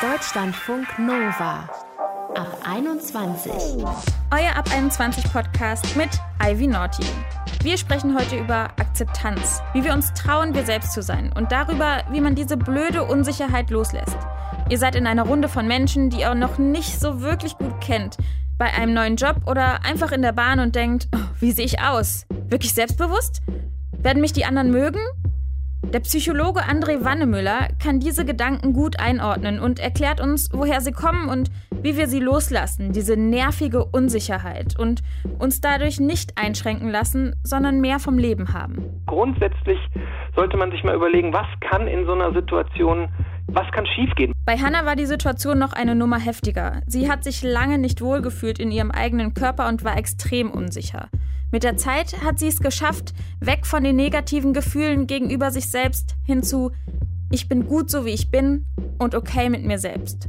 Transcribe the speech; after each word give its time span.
Deutschlandfunk 0.00 0.98
Nova 0.98 1.68
ab 2.34 2.58
21. 2.64 3.52
Euer 4.30 4.56
Ab 4.56 4.70
21 4.72 5.32
Podcast 5.32 5.96
mit 5.96 6.08
Ivy 6.42 6.68
Naughty. 6.68 7.04
Wir 7.62 7.76
sprechen 7.76 8.16
heute 8.16 8.36
über 8.36 8.70
Akzeptanz, 8.78 9.62
wie 9.72 9.82
wir 9.82 9.94
uns 9.94 10.12
trauen, 10.12 10.54
wir 10.54 10.64
selbst 10.64 10.92
zu 10.92 11.02
sein 11.02 11.32
und 11.32 11.50
darüber, 11.50 12.04
wie 12.10 12.20
man 12.20 12.34
diese 12.34 12.56
blöde 12.56 13.02
Unsicherheit 13.04 13.70
loslässt. 13.70 14.16
Ihr 14.68 14.78
seid 14.78 14.94
in 14.94 15.06
einer 15.06 15.24
Runde 15.24 15.48
von 15.48 15.66
Menschen, 15.66 16.10
die 16.10 16.20
ihr 16.20 16.34
noch 16.34 16.58
nicht 16.58 17.00
so 17.00 17.20
wirklich 17.20 17.58
gut 17.58 17.80
kennt, 17.80 18.18
bei 18.58 18.72
einem 18.72 18.94
neuen 18.94 19.16
Job 19.16 19.42
oder 19.46 19.84
einfach 19.84 20.12
in 20.12 20.22
der 20.22 20.32
Bahn 20.32 20.60
und 20.60 20.76
denkt, 20.76 21.08
oh, 21.14 21.18
wie 21.40 21.52
sehe 21.52 21.64
ich 21.64 21.80
aus? 21.80 22.26
Wirklich 22.48 22.74
selbstbewusst? 22.74 23.40
Werden 23.92 24.20
mich 24.20 24.32
die 24.32 24.44
anderen 24.44 24.70
mögen? 24.70 25.00
Der 25.92 26.00
Psychologe 26.00 26.60
André 26.60 27.04
Wannemüller 27.04 27.68
kann 27.82 28.00
diese 28.00 28.24
Gedanken 28.24 28.72
gut 28.72 28.98
einordnen 28.98 29.60
und 29.60 29.78
erklärt 29.78 30.20
uns, 30.20 30.50
woher 30.52 30.80
sie 30.80 30.90
kommen 30.90 31.28
und 31.28 31.48
wie 31.70 31.96
wir 31.96 32.08
sie 32.08 32.18
loslassen, 32.18 32.92
diese 32.92 33.16
nervige 33.16 33.84
Unsicherheit 33.84 34.78
und 34.78 35.02
uns 35.38 35.60
dadurch 35.60 36.00
nicht 36.00 36.36
einschränken 36.36 36.90
lassen, 36.90 37.36
sondern 37.44 37.80
mehr 37.80 38.00
vom 38.00 38.18
Leben 38.18 38.52
haben. 38.52 38.84
Grundsätzlich 39.06 39.78
sollte 40.34 40.56
man 40.56 40.72
sich 40.72 40.82
mal 40.82 40.96
überlegen, 40.96 41.32
was 41.32 41.46
kann 41.60 41.86
in 41.86 42.04
so 42.04 42.12
einer 42.12 42.32
Situation, 42.32 43.08
was 43.46 43.70
kann 43.70 43.86
schiefgehen. 43.86 44.35
Bei 44.46 44.58
Hannah 44.58 44.86
war 44.86 44.94
die 44.94 45.06
Situation 45.06 45.58
noch 45.58 45.72
eine 45.72 45.96
Nummer 45.96 46.20
heftiger. 46.20 46.80
Sie 46.86 47.10
hat 47.10 47.24
sich 47.24 47.42
lange 47.42 47.78
nicht 47.78 48.00
wohlgefühlt 48.00 48.60
in 48.60 48.70
ihrem 48.70 48.92
eigenen 48.92 49.34
Körper 49.34 49.66
und 49.66 49.82
war 49.82 49.98
extrem 49.98 50.52
unsicher. 50.52 51.08
Mit 51.50 51.64
der 51.64 51.76
Zeit 51.76 52.22
hat 52.22 52.38
sie 52.38 52.46
es 52.46 52.60
geschafft, 52.60 53.12
weg 53.40 53.66
von 53.66 53.82
den 53.82 53.96
negativen 53.96 54.52
Gefühlen 54.52 55.08
gegenüber 55.08 55.50
sich 55.50 55.68
selbst 55.68 56.14
hin 56.24 56.44
zu 56.44 56.70
ich 57.32 57.48
bin 57.48 57.66
gut 57.66 57.90
so 57.90 58.04
wie 58.04 58.10
ich 58.10 58.30
bin 58.30 58.66
und 58.98 59.16
okay 59.16 59.50
mit 59.50 59.64
mir 59.64 59.80
selbst. 59.80 60.28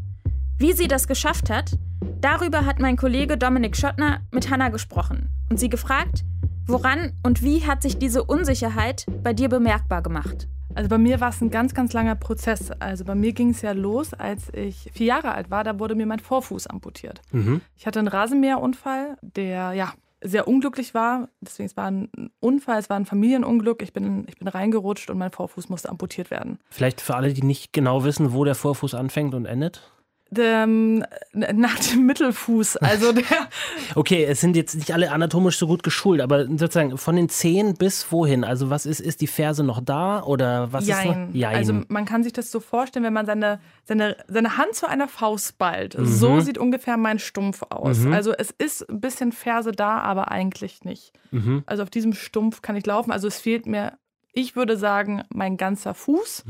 Wie 0.58 0.74
sie 0.74 0.88
das 0.88 1.08
geschafft 1.08 1.52
hat, 1.52 1.78
darüber 2.20 2.66
hat 2.66 2.80
mein 2.80 2.98
Kollege 2.98 3.38
Dominik 3.38 3.78
Schottner 3.78 4.22
mit 4.32 4.50
Hannah 4.50 4.70
gesprochen 4.70 5.30
und 5.52 5.60
sie 5.60 5.70
gefragt, 5.70 6.26
woran 6.66 7.14
und 7.22 7.44
wie 7.44 7.68
hat 7.68 7.84
sich 7.84 8.00
diese 8.00 8.24
Unsicherheit 8.24 9.06
bei 9.22 9.34
dir 9.34 9.48
bemerkbar 9.48 10.02
gemacht? 10.02 10.48
Also 10.78 10.90
bei 10.90 11.00
mir 11.00 11.20
war 11.20 11.30
es 11.30 11.42
ein 11.42 11.50
ganz, 11.50 11.74
ganz 11.74 11.94
langer 11.94 12.14
Prozess. 12.14 12.70
Also 12.70 13.04
bei 13.04 13.16
mir 13.16 13.34
ging 13.34 13.50
es 13.50 13.64
ja 13.64 13.72
los, 13.72 14.14
als 14.14 14.54
ich 14.54 14.92
vier 14.94 15.08
Jahre 15.08 15.32
alt 15.32 15.50
war, 15.50 15.64
da 15.64 15.80
wurde 15.80 15.96
mir 15.96 16.06
mein 16.06 16.20
Vorfuß 16.20 16.68
amputiert. 16.68 17.20
Mhm. 17.32 17.62
Ich 17.76 17.88
hatte 17.88 17.98
einen 17.98 18.08
Rasenmäherunfall, 18.08 19.18
der 19.24 19.74
ja 19.74 19.94
sehr 20.22 20.48
unglücklich 20.48 20.94
war. 20.94 21.30
Deswegen, 21.42 21.66
es 21.66 21.76
war 21.78 21.90
ein 21.90 22.10
Unfall, 22.40 22.78
es 22.78 22.92
war 22.92 22.98
ein 22.98 23.08
Familienunglück. 23.08 23.82
Ich 23.82 23.92
bin, 23.92 24.26
ich 24.28 24.38
bin 24.38 24.48
reingerutscht 24.48 25.10
und 25.10 25.18
mein 25.18 25.32
Vorfuß 25.32 25.68
musste 25.70 25.90
amputiert 25.90 26.30
werden. 26.30 26.60
Vielleicht 26.70 27.02
für 27.02 27.16
alle, 27.16 27.34
die 27.34 27.44
nicht 27.44 27.74
genau 27.74 28.04
wissen, 28.04 28.32
wo 28.34 28.44
der 28.44 28.54
Vorfuß 28.54 28.94
anfängt 28.94 29.34
und 29.34 29.48
endet? 29.48 29.92
Dem, 30.30 31.06
nach 31.34 31.80
dem 31.80 32.06
Mittelfuß. 32.06 32.78
Also 32.78 33.14
der 33.14 33.24
okay, 33.96 34.26
es 34.26 34.42
sind 34.42 34.56
jetzt 34.56 34.76
nicht 34.76 34.92
alle 34.92 35.12
anatomisch 35.12 35.58
so 35.58 35.68
gut 35.68 35.84
geschult, 35.84 36.22
aber 36.22 36.46
sozusagen 36.46 36.98
von 36.98 37.16
den 37.16 37.30
Zehen 37.30 37.76
bis 37.76 38.12
wohin? 38.12 38.44
Also 38.44 38.70
was 38.70 38.86
ist, 38.86 39.00
ist 39.00 39.22
die 39.22 39.28
Ferse 39.28 39.64
noch 39.64 39.82
da 39.82 40.24
oder 40.24 40.72
was 40.74 40.88
Jein. 40.88 40.98
ist 40.98 41.06
noch? 41.06 41.36
Jein. 41.36 41.56
Also 41.56 41.82
man 41.88 42.06
kann 42.06 42.24
sich 42.24 42.34
das 42.34 42.52
so 42.52 42.60
vorstellen, 42.60 43.06
wenn 43.06 43.14
man 43.14 43.26
seine, 43.26 43.60
seine, 43.86 44.18
seine 44.28 44.58
Hand 44.58 44.76
zu 44.76 44.88
einer 44.88 45.08
Faust 45.08 45.58
ballt. 45.58 45.98
Mhm. 45.98 46.06
So 46.06 46.40
sieht 46.40 46.58
ungefähr 46.58 46.98
mein 46.98 47.20
Stumpf 47.20 47.64
aus. 47.70 48.00
Mhm. 48.00 48.14
Also 48.14 48.34
es 48.34 48.52
ist 48.52 48.90
ein 48.90 49.00
bisschen 49.00 49.32
Ferse 49.32 49.72
da, 49.72 50.00
aber 50.00 50.32
eigentlich 50.32 50.84
nicht. 50.84 51.14
Mhm. 51.32 51.64
Also 51.66 51.84
auf 51.84 51.90
diesem 51.90 52.14
Stumpf 52.14 52.62
kann 52.62 52.76
ich 52.76 52.86
laufen. 52.86 53.12
Also 53.12 53.28
es 53.28 53.40
fehlt 53.40 53.66
mir, 53.66 53.94
ich 54.34 54.56
würde 54.56 54.78
sagen, 54.78 55.24
mein 55.30 55.58
ganzer 55.58 55.94
Fuß. 55.94 56.44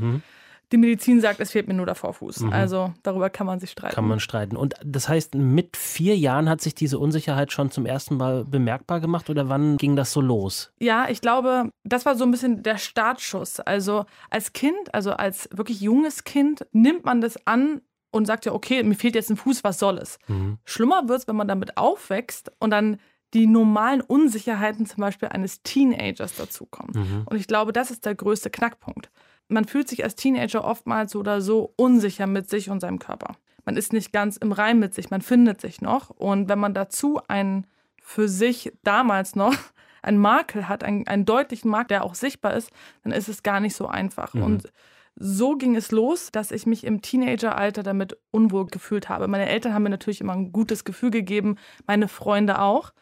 Die 0.70 0.76
Medizin 0.76 1.20
sagt, 1.20 1.40
es 1.40 1.52
fehlt 1.52 1.66
mir 1.66 1.74
nur 1.74 1.86
der 1.86 1.94
Vorfuß. 1.94 2.40
Mhm. 2.40 2.52
Also 2.52 2.92
darüber 3.02 3.30
kann 3.30 3.46
man 3.46 3.58
sich 3.58 3.70
streiten. 3.70 3.94
Kann 3.94 4.06
man 4.06 4.20
streiten. 4.20 4.56
Und 4.56 4.74
das 4.84 5.08
heißt, 5.08 5.34
mit 5.34 5.76
vier 5.76 6.16
Jahren 6.16 6.48
hat 6.48 6.60
sich 6.60 6.74
diese 6.74 6.98
Unsicherheit 6.98 7.52
schon 7.52 7.70
zum 7.70 7.86
ersten 7.86 8.16
Mal 8.16 8.44
bemerkbar 8.44 9.00
gemacht 9.00 9.30
oder 9.30 9.48
wann 9.48 9.78
ging 9.78 9.96
das 9.96 10.12
so 10.12 10.20
los? 10.20 10.72
Ja, 10.78 11.08
ich 11.08 11.20
glaube, 11.20 11.70
das 11.84 12.04
war 12.04 12.16
so 12.16 12.24
ein 12.24 12.30
bisschen 12.30 12.62
der 12.62 12.76
Startschuss. 12.76 13.60
Also 13.60 14.04
als 14.28 14.52
Kind, 14.52 14.94
also 14.94 15.12
als 15.12 15.48
wirklich 15.52 15.80
junges 15.80 16.24
Kind, 16.24 16.66
nimmt 16.72 17.04
man 17.04 17.22
das 17.22 17.46
an 17.46 17.80
und 18.10 18.26
sagt 18.26 18.44
ja, 18.44 18.52
okay, 18.52 18.82
mir 18.82 18.94
fehlt 18.94 19.14
jetzt 19.14 19.30
ein 19.30 19.36
Fuß, 19.36 19.64
was 19.64 19.78
soll 19.78 19.98
es? 19.98 20.18
Mhm. 20.28 20.58
Schlimmer 20.64 21.08
wird 21.08 21.20
es, 21.20 21.28
wenn 21.28 21.36
man 21.36 21.48
damit 21.48 21.78
aufwächst 21.78 22.52
und 22.58 22.70
dann 22.70 22.98
die 23.34 23.46
normalen 23.46 24.00
Unsicherheiten 24.00 24.86
zum 24.86 25.02
Beispiel 25.02 25.28
eines 25.28 25.62
Teenagers 25.62 26.36
dazukommen. 26.36 26.92
Mhm. 26.94 27.22
Und 27.26 27.36
ich 27.36 27.46
glaube, 27.46 27.72
das 27.72 27.90
ist 27.90 28.06
der 28.06 28.14
größte 28.14 28.50
Knackpunkt 28.50 29.10
man 29.48 29.64
fühlt 29.64 29.88
sich 29.88 30.04
als 30.04 30.14
Teenager 30.14 30.64
oftmals 30.64 31.12
so 31.12 31.20
oder 31.20 31.40
so 31.40 31.72
unsicher 31.76 32.26
mit 32.26 32.48
sich 32.48 32.70
und 32.70 32.80
seinem 32.80 32.98
Körper. 32.98 33.36
Man 33.64 33.76
ist 33.76 33.92
nicht 33.92 34.12
ganz 34.12 34.36
im 34.36 34.52
Reim 34.52 34.78
mit 34.78 34.94
sich, 34.94 35.10
man 35.10 35.20
findet 35.20 35.60
sich 35.60 35.80
noch. 35.80 36.10
Und 36.10 36.48
wenn 36.48 36.58
man 36.58 36.74
dazu 36.74 37.20
einen 37.28 37.66
für 38.02 38.28
sich 38.28 38.72
damals 38.82 39.36
noch 39.36 39.54
einen 40.02 40.18
Makel 40.18 40.68
hat, 40.68 40.84
einen, 40.84 41.06
einen 41.06 41.24
deutlichen 41.24 41.70
Makel, 41.70 41.88
der 41.88 42.04
auch 42.04 42.14
sichtbar 42.14 42.54
ist, 42.54 42.70
dann 43.02 43.12
ist 43.12 43.28
es 43.28 43.42
gar 43.42 43.60
nicht 43.60 43.74
so 43.74 43.86
einfach. 43.86 44.32
Mhm. 44.34 44.42
Und 44.42 44.72
so 45.16 45.56
ging 45.56 45.74
es 45.74 45.90
los, 45.90 46.30
dass 46.30 46.52
ich 46.52 46.64
mich 46.64 46.84
im 46.84 47.02
Teenageralter 47.02 47.82
damit 47.82 48.16
unwohl 48.30 48.66
gefühlt 48.66 49.08
habe. 49.08 49.26
Meine 49.28 49.48
Eltern 49.48 49.74
haben 49.74 49.82
mir 49.82 49.90
natürlich 49.90 50.20
immer 50.20 50.34
ein 50.34 50.52
gutes 50.52 50.84
Gefühl 50.84 51.10
gegeben, 51.10 51.56
meine 51.86 52.08
Freunde 52.08 52.60
auch. 52.60 52.92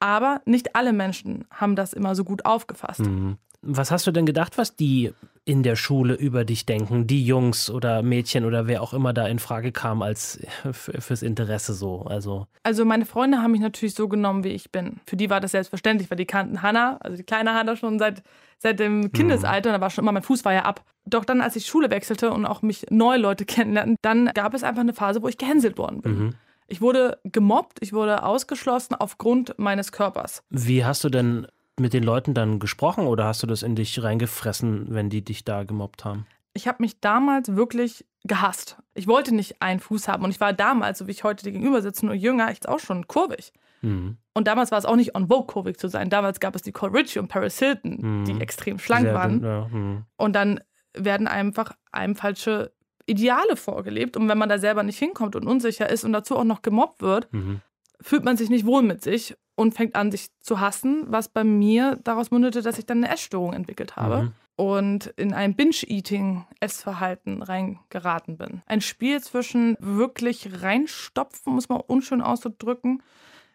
Aber 0.00 0.40
nicht 0.46 0.74
alle 0.74 0.92
Menschen 0.92 1.44
haben 1.50 1.76
das 1.76 1.92
immer 1.92 2.14
so 2.14 2.24
gut 2.24 2.44
aufgefasst. 2.46 3.00
Mhm. 3.00 3.36
Was 3.62 3.90
hast 3.90 4.06
du 4.06 4.10
denn 4.10 4.24
gedacht, 4.24 4.56
was 4.56 4.74
die 4.74 5.12
in 5.44 5.62
der 5.62 5.76
Schule 5.76 6.14
über 6.14 6.44
dich 6.44 6.64
denken, 6.64 7.06
die 7.06 7.24
Jungs 7.24 7.70
oder 7.70 8.02
Mädchen 8.02 8.44
oder 8.44 8.66
wer 8.66 8.82
auch 8.82 8.94
immer 8.94 9.12
da 9.12 9.26
in 9.26 9.38
Frage 9.38 9.72
kam 9.72 10.00
als 10.00 10.40
fürs 10.72 11.22
Interesse 11.22 11.74
so? 11.74 12.02
Also, 12.02 12.46
also 12.62 12.84
meine 12.84 13.04
Freunde 13.04 13.38
haben 13.38 13.52
mich 13.52 13.60
natürlich 13.60 13.94
so 13.94 14.08
genommen, 14.08 14.44
wie 14.44 14.50
ich 14.50 14.72
bin. 14.72 15.00
Für 15.06 15.16
die 15.16 15.28
war 15.28 15.40
das 15.40 15.50
selbstverständlich, 15.50 16.10
weil 16.10 16.16
die 16.16 16.26
kannten 16.26 16.62
Hannah, 16.62 16.98
also 17.00 17.16
die 17.16 17.22
kleine 17.22 17.54
Hannah 17.54 17.76
schon 17.76 17.98
seit, 17.98 18.22
seit 18.58 18.80
dem 18.80 19.04
hm. 19.04 19.12
Kindesalter, 19.12 19.70
hm. 19.70 19.76
da 19.76 19.80
war 19.80 19.90
schon 19.90 20.04
immer, 20.04 20.12
mein 20.12 20.22
Fuß 20.22 20.44
war 20.44 20.54
ja 20.54 20.64
ab. 20.64 20.84
Doch 21.04 21.24
dann, 21.24 21.40
als 21.42 21.56
ich 21.56 21.66
Schule 21.66 21.90
wechselte 21.90 22.30
und 22.30 22.46
auch 22.46 22.62
mich 22.62 22.86
neue 22.90 23.18
Leute 23.18 23.44
kennenlernten, 23.46 23.96
dann 24.00 24.26
gab 24.34 24.54
es 24.54 24.62
einfach 24.62 24.82
eine 24.82 24.94
Phase, 24.94 25.22
wo 25.22 25.28
ich 25.28 25.36
gehänselt 25.36 25.76
worden 25.76 26.00
bin. 26.00 26.18
Mhm. 26.18 26.34
Ich 26.66 26.80
wurde 26.80 27.18
gemobbt, 27.24 27.78
ich 27.80 27.92
wurde 27.92 28.22
ausgeschlossen 28.22 28.94
aufgrund 28.94 29.58
meines 29.58 29.90
Körpers. 29.90 30.44
Wie 30.50 30.84
hast 30.84 31.02
du 31.02 31.08
denn 31.08 31.48
mit 31.80 31.92
den 31.92 32.04
Leuten 32.04 32.34
dann 32.34 32.58
gesprochen 32.58 33.06
oder 33.06 33.24
hast 33.24 33.42
du 33.42 33.46
das 33.46 33.62
in 33.62 33.74
dich 33.74 34.02
reingefressen, 34.02 34.86
wenn 34.90 35.10
die 35.10 35.24
dich 35.24 35.44
da 35.44 35.64
gemobbt 35.64 36.04
haben? 36.04 36.26
Ich 36.52 36.68
habe 36.68 36.78
mich 36.80 37.00
damals 37.00 37.54
wirklich 37.56 38.04
gehasst. 38.24 38.76
Ich 38.94 39.06
wollte 39.06 39.34
nicht 39.34 39.62
einen 39.62 39.80
Fuß 39.80 40.08
haben 40.08 40.24
und 40.24 40.30
ich 40.30 40.40
war 40.40 40.52
damals, 40.52 40.98
so 40.98 41.06
wie 41.06 41.12
ich 41.12 41.24
heute 41.24 41.44
dir 41.44 41.52
gegenüber 41.52 41.80
sitze, 41.80 42.06
nur 42.06 42.14
jünger, 42.14 42.50
ich 42.50 42.68
auch 42.68 42.78
schon 42.78 43.06
kurvig. 43.08 43.52
Mhm. 43.82 44.18
Und 44.34 44.46
damals 44.46 44.70
war 44.70 44.78
es 44.78 44.84
auch 44.84 44.96
nicht 44.96 45.14
on 45.14 45.28
vogue, 45.28 45.46
kurvig 45.46 45.78
zu 45.78 45.88
sein. 45.88 46.10
Damals 46.10 46.40
gab 46.40 46.54
es 46.54 46.62
die 46.62 46.72
Cole 46.72 46.92
Ritchie 46.92 47.18
und 47.18 47.28
Paris 47.28 47.58
Hilton, 47.58 47.98
mhm. 48.00 48.24
die 48.24 48.40
extrem 48.40 48.78
schlank 48.78 49.04
Sehr 49.04 49.14
waren. 49.14 49.42
Ja, 49.42 49.68
mhm. 49.70 50.04
Und 50.16 50.34
dann 50.34 50.60
werden 50.94 51.28
einfach 51.28 51.72
einem 51.92 52.14
falsche 52.14 52.72
Ideale 53.06 53.56
vorgelebt. 53.56 54.16
Und 54.16 54.28
wenn 54.28 54.38
man 54.38 54.48
da 54.48 54.58
selber 54.58 54.82
nicht 54.82 54.98
hinkommt 54.98 55.36
und 55.36 55.46
unsicher 55.46 55.88
ist 55.88 56.04
und 56.04 56.12
dazu 56.12 56.36
auch 56.36 56.44
noch 56.44 56.62
gemobbt 56.62 57.00
wird, 57.02 57.32
mhm. 57.32 57.60
fühlt 58.00 58.24
man 58.24 58.36
sich 58.36 58.50
nicht 58.50 58.66
wohl 58.66 58.82
mit 58.82 59.02
sich 59.02 59.36
und 59.60 59.74
fängt 59.74 59.94
an, 59.94 60.10
sich 60.10 60.30
zu 60.40 60.58
hassen, 60.58 61.04
was 61.08 61.28
bei 61.28 61.44
mir 61.44 61.98
daraus 62.02 62.30
mündete, 62.30 62.62
dass 62.62 62.78
ich 62.78 62.86
dann 62.86 63.04
eine 63.04 63.12
Essstörung 63.12 63.52
entwickelt 63.52 63.96
habe. 63.96 64.22
Mhm. 64.22 64.32
Und 64.56 65.06
in 65.16 65.34
ein 65.34 65.54
Binge-Eating-Essverhalten 65.54 67.42
reingeraten 67.42 68.38
bin. 68.38 68.62
Ein 68.66 68.80
Spiel 68.80 69.20
zwischen 69.20 69.76
wirklich 69.78 70.62
reinstopfen, 70.62 71.54
muss 71.54 71.68
man 71.68 71.80
unschön 71.80 72.22
auszudrücken, 72.22 73.02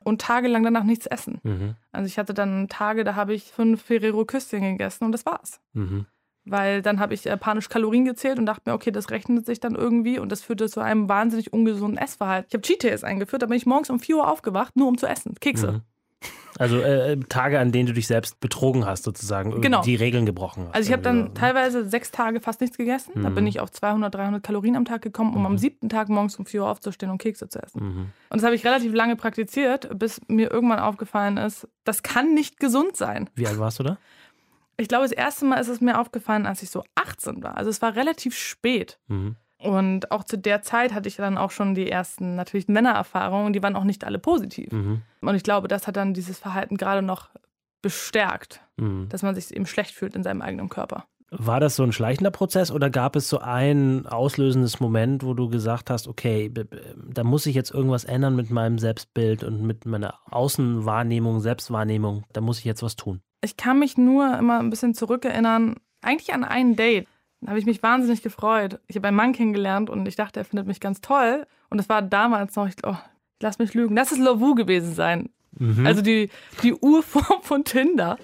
und 0.04 0.22
tagelang 0.22 0.64
danach 0.64 0.84
nichts 0.84 1.08
essen. 1.08 1.40
Mhm. 1.42 1.76
Also 1.92 2.06
ich 2.06 2.20
hatte 2.20 2.36
dann 2.36 2.70
Tage, 2.70 3.04
da 3.04 3.16
habe 3.16 3.34
ich 3.34 3.46
fünf 3.46 3.82
Ferrero 3.82 4.24
Küsschen 4.24 4.62
gegessen 4.62 5.06
und 5.06 5.12
das 5.12 5.26
war's. 5.26 5.60
Mhm. 5.74 6.06
Weil 6.46 6.84
dann 6.84 7.00
habe 7.00 7.16
ich 7.16 7.26
äh, 7.26 7.36
panisch 7.38 7.70
Kalorien 7.70 8.06
gezählt 8.06 8.38
und 8.38 8.46
dachte 8.46 8.70
mir, 8.70 8.76
okay, 8.76 8.92
das 8.92 9.10
rechnet 9.10 9.48
sich 9.48 9.60
dann 9.60 9.74
irgendwie 9.74 10.20
und 10.20 10.32
das 10.32 10.44
führte 10.44 10.70
zu 10.70 10.80
einem 10.80 11.10
wahnsinnig 11.10 11.52
ungesunden 11.54 11.98
Essverhalten. 11.98 12.48
Ich 12.50 12.54
habe 12.54 12.62
Cheat 12.62 12.84
Days 12.84 13.04
eingeführt, 13.04 13.42
da 13.42 13.48
bin 13.48 13.58
ich 13.58 13.66
morgens 13.66 13.90
um 13.90 14.00
4 14.00 14.18
Uhr 14.18 14.28
aufgewacht, 14.28 14.76
nur 14.76 14.88
um 14.88 14.98
zu 15.00 15.08
essen. 15.08 15.34
Kekse. 15.42 15.72
Mhm. 15.72 15.82
Also 16.58 16.80
äh, 16.80 17.14
äh, 17.14 17.20
Tage, 17.28 17.60
an 17.60 17.72
denen 17.72 17.88
du 17.88 17.94
dich 17.94 18.08
selbst 18.08 18.40
betrogen 18.40 18.86
hast, 18.86 19.04
sozusagen, 19.04 19.62
genau. 19.62 19.82
die 19.82 19.96
Regeln 19.96 20.26
gebrochen 20.26 20.68
hast. 20.68 20.76
Also 20.76 20.88
ich 20.88 20.94
habe 20.94 21.04
dann 21.04 21.34
teilweise 21.34 21.88
sechs 21.88 22.12
Tage 22.12 22.40
fast 22.40 22.62
nichts 22.62 22.78
gegessen. 22.78 23.12
Mhm. 23.16 23.24
Da 23.24 23.30
bin 23.30 23.48
ich 23.48 23.60
auf 23.60 23.72
200, 23.72 24.14
300 24.14 24.44
Kalorien 24.44 24.76
am 24.76 24.86
Tag 24.86 25.02
gekommen, 25.02 25.34
um 25.34 25.42
mhm. 25.42 25.46
am 25.48 25.58
siebten 25.58 25.90
Tag 25.90 26.08
morgens 26.10 26.38
um 26.38 26.46
4 26.46 26.62
Uhr 26.62 26.70
aufzustehen 26.70 27.12
und 27.12 27.18
Kekse 27.18 27.50
zu 27.50 27.62
essen. 27.62 27.84
Mhm. 27.84 28.00
Und 28.30 28.38
das 28.38 28.44
habe 28.44 28.56
ich 28.56 28.66
relativ 28.66 28.94
lange 28.94 29.16
praktiziert, 29.16 29.90
bis 30.00 30.22
mir 30.28 30.50
irgendwann 30.50 30.80
aufgefallen 30.80 31.38
ist, 31.38 31.68
das 31.84 32.04
kann 32.04 32.34
nicht 32.34 32.60
gesund 32.60 32.96
sein. 32.96 33.30
Wie 33.36 33.48
alt 33.48 33.60
warst 33.60 33.80
du 33.80 33.84
da? 33.84 33.98
Ich 34.78 34.88
glaube, 34.88 35.04
das 35.04 35.12
erste 35.12 35.46
Mal 35.46 35.58
ist 35.58 35.70
es 35.70 35.82
mir 35.82 36.00
aufgefallen, 36.00 36.46
als 36.46 36.62
ich 36.62 36.70
so 36.70 36.84
18 36.96 37.44
war. 37.44 37.58
Also 37.58 37.70
es 37.70 37.82
war 37.82 37.96
relativ 37.96 38.38
spät. 38.38 39.00
Mhm. 39.08 39.36
Und 39.58 40.12
auch 40.12 40.24
zu 40.24 40.38
der 40.38 40.62
Zeit 40.62 40.94
hatte 40.94 41.08
ich 41.08 41.16
dann 41.16 41.38
auch 41.38 41.52
schon 41.52 41.76
die 41.76 41.90
ersten 41.90 42.36
natürlich 42.36 42.68
Männererfahrungen, 42.68 43.54
die 43.54 43.64
waren 43.64 43.76
auch 43.76 43.84
nicht 43.84 44.04
alle 44.04 44.20
positiv. 44.20 44.72
Mhm. 44.72 45.02
Und 45.22 45.36
ich 45.36 45.44
glaube, 45.44 45.68
das 45.68 45.88
hat 45.88 45.96
dann 45.96 46.14
dieses 46.14 46.38
Verhalten 46.38 46.78
gerade 46.78 47.02
noch 47.02 47.30
bestärkt, 47.82 48.62
mhm. 48.78 49.08
dass 49.10 49.24
man 49.24 49.36
sich 49.36 49.56
eben 49.56 49.66
schlecht 49.66 49.92
fühlt 49.96 50.16
in 50.16 50.24
seinem 50.24 50.42
eigenen 50.42 50.70
Körper. 50.70 51.06
War 51.32 51.60
das 51.60 51.76
so 51.76 51.84
ein 51.84 51.92
schleichender 51.92 52.32
Prozess 52.32 52.72
oder 52.72 52.90
gab 52.90 53.16
es 53.16 53.30
so 53.30 53.40
ein 53.40 54.06
auslösendes 54.06 54.80
Moment, 54.80 55.24
wo 55.24 55.34
du 55.34 55.50
gesagt 55.50 55.90
hast, 55.90 56.08
okay, 56.08 56.52
da 57.10 57.24
muss 57.24 57.46
ich 57.46 57.56
jetzt 57.56 57.72
irgendwas 57.72 58.04
ändern 58.04 58.36
mit 58.36 58.52
meinem 58.52 58.78
Selbstbild 58.78 59.44
und 59.44 59.62
mit 59.62 59.86
meiner 59.86 60.20
Außenwahrnehmung, 60.30 61.40
Selbstwahrnehmung, 61.40 62.26
da 62.32 62.42
muss 62.42 62.60
ich 62.60 62.66
jetzt 62.66 62.84
was 62.84 62.96
tun? 62.96 63.22
Ich 63.44 63.58
kann 63.58 63.80
mich 63.80 63.98
nur 63.98 64.38
immer 64.38 64.60
ein 64.60 64.70
bisschen 64.70 64.94
zurückerinnern, 64.94 65.76
eigentlich 66.02 66.34
an 66.34 66.44
ein 66.44 66.76
Date. 66.76 67.08
Da 67.42 67.50
habe 67.50 67.60
ich 67.60 67.66
mich 67.66 67.84
wahnsinnig 67.84 68.22
gefreut. 68.22 68.80
Ich 68.88 68.96
habe 68.96 69.08
einen 69.08 69.18
Mann 69.18 69.34
kennengelernt 69.34 69.90
und 69.90 70.08
ich 70.08 70.16
dachte, 70.16 70.40
er 70.40 70.46
findet 70.46 70.68
mich 70.68 70.80
ganz 70.80 71.02
toll. 71.02 71.46
Und 71.70 71.80
es 71.80 71.90
war 71.90 72.02
damals 72.02 72.56
noch, 72.56 72.68
ich, 72.68 72.76
oh, 72.84 72.98
ich 73.38 73.44
lass 73.44 73.60
mich 73.60 73.74
lügen, 73.74 73.96
das 73.96 74.12
ist 74.12 74.20
Lovu 74.20 74.56
gewesen 74.56 74.94
sein. 74.94 75.30
Mhm. 75.58 75.86
Also 75.86 76.02
die, 76.02 76.30
die 76.64 76.74
Urform 76.74 77.42
von 77.42 77.64
Tinder. 77.64 78.18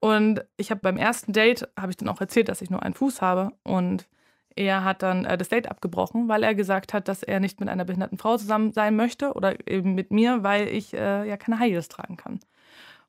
Und 0.00 0.44
ich 0.56 0.70
habe 0.70 0.80
beim 0.80 0.96
ersten 0.96 1.32
Date, 1.32 1.68
habe 1.78 1.90
ich 1.90 1.96
dann 1.96 2.08
auch 2.08 2.20
erzählt, 2.20 2.48
dass 2.48 2.62
ich 2.62 2.70
nur 2.70 2.82
einen 2.82 2.94
Fuß 2.94 3.20
habe. 3.20 3.52
Und 3.62 4.06
er 4.54 4.84
hat 4.84 5.02
dann 5.02 5.24
äh, 5.24 5.38
das 5.38 5.48
Date 5.48 5.70
abgebrochen, 5.70 6.28
weil 6.28 6.42
er 6.42 6.54
gesagt 6.54 6.92
hat, 6.92 7.08
dass 7.08 7.22
er 7.22 7.40
nicht 7.40 7.60
mit 7.60 7.68
einer 7.68 7.84
behinderten 7.84 8.18
Frau 8.18 8.36
zusammen 8.36 8.72
sein 8.72 8.96
möchte 8.96 9.32
oder 9.34 9.68
eben 9.68 9.94
mit 9.94 10.10
mir, 10.10 10.42
weil 10.42 10.68
ich 10.68 10.94
äh, 10.94 11.28
ja 11.28 11.36
keine 11.36 11.58
High 11.58 11.72
Heels 11.72 11.88
tragen 11.88 12.16
kann. 12.16 12.40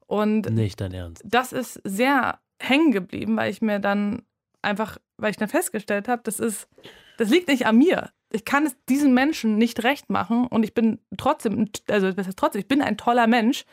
Und 0.06 0.50
nicht 0.50 0.82
dein 0.82 0.94
Ernst. 0.94 1.24
Das 1.26 1.54
ist 1.54 1.82
sehr 1.84 2.40
hängen 2.60 2.92
geblieben, 2.92 3.38
weil 3.38 3.52
ich 3.52 3.62
mir 3.62 3.80
dann 3.80 4.24
einfach, 4.62 4.98
weil 5.18 5.32
ich 5.32 5.38
dann 5.38 5.50
festgestellt 5.50 6.08
habe, 6.08 6.22
das 6.24 6.40
ist, 6.40 6.68
das 7.18 7.30
liegt 7.30 7.48
nicht 7.48 7.66
an 7.66 7.78
mir. 7.78 8.12
Ich 8.32 8.46
kann 8.46 8.66
es 8.66 8.76
diesen 8.88 9.14
Menschen 9.14 9.58
nicht 9.58 9.84
recht 9.84 10.10
machen 10.10 10.46
und 10.48 10.64
ich 10.64 10.74
bin 10.74 11.00
trotzdem, 11.18 11.70
also 11.90 12.12
das 12.12 12.28
heißt 12.28 12.38
trotzdem, 12.38 12.62
ich 12.62 12.68
bin 12.68 12.82
ein 12.82 12.98
toller 12.98 13.28
Mensch 13.28 13.66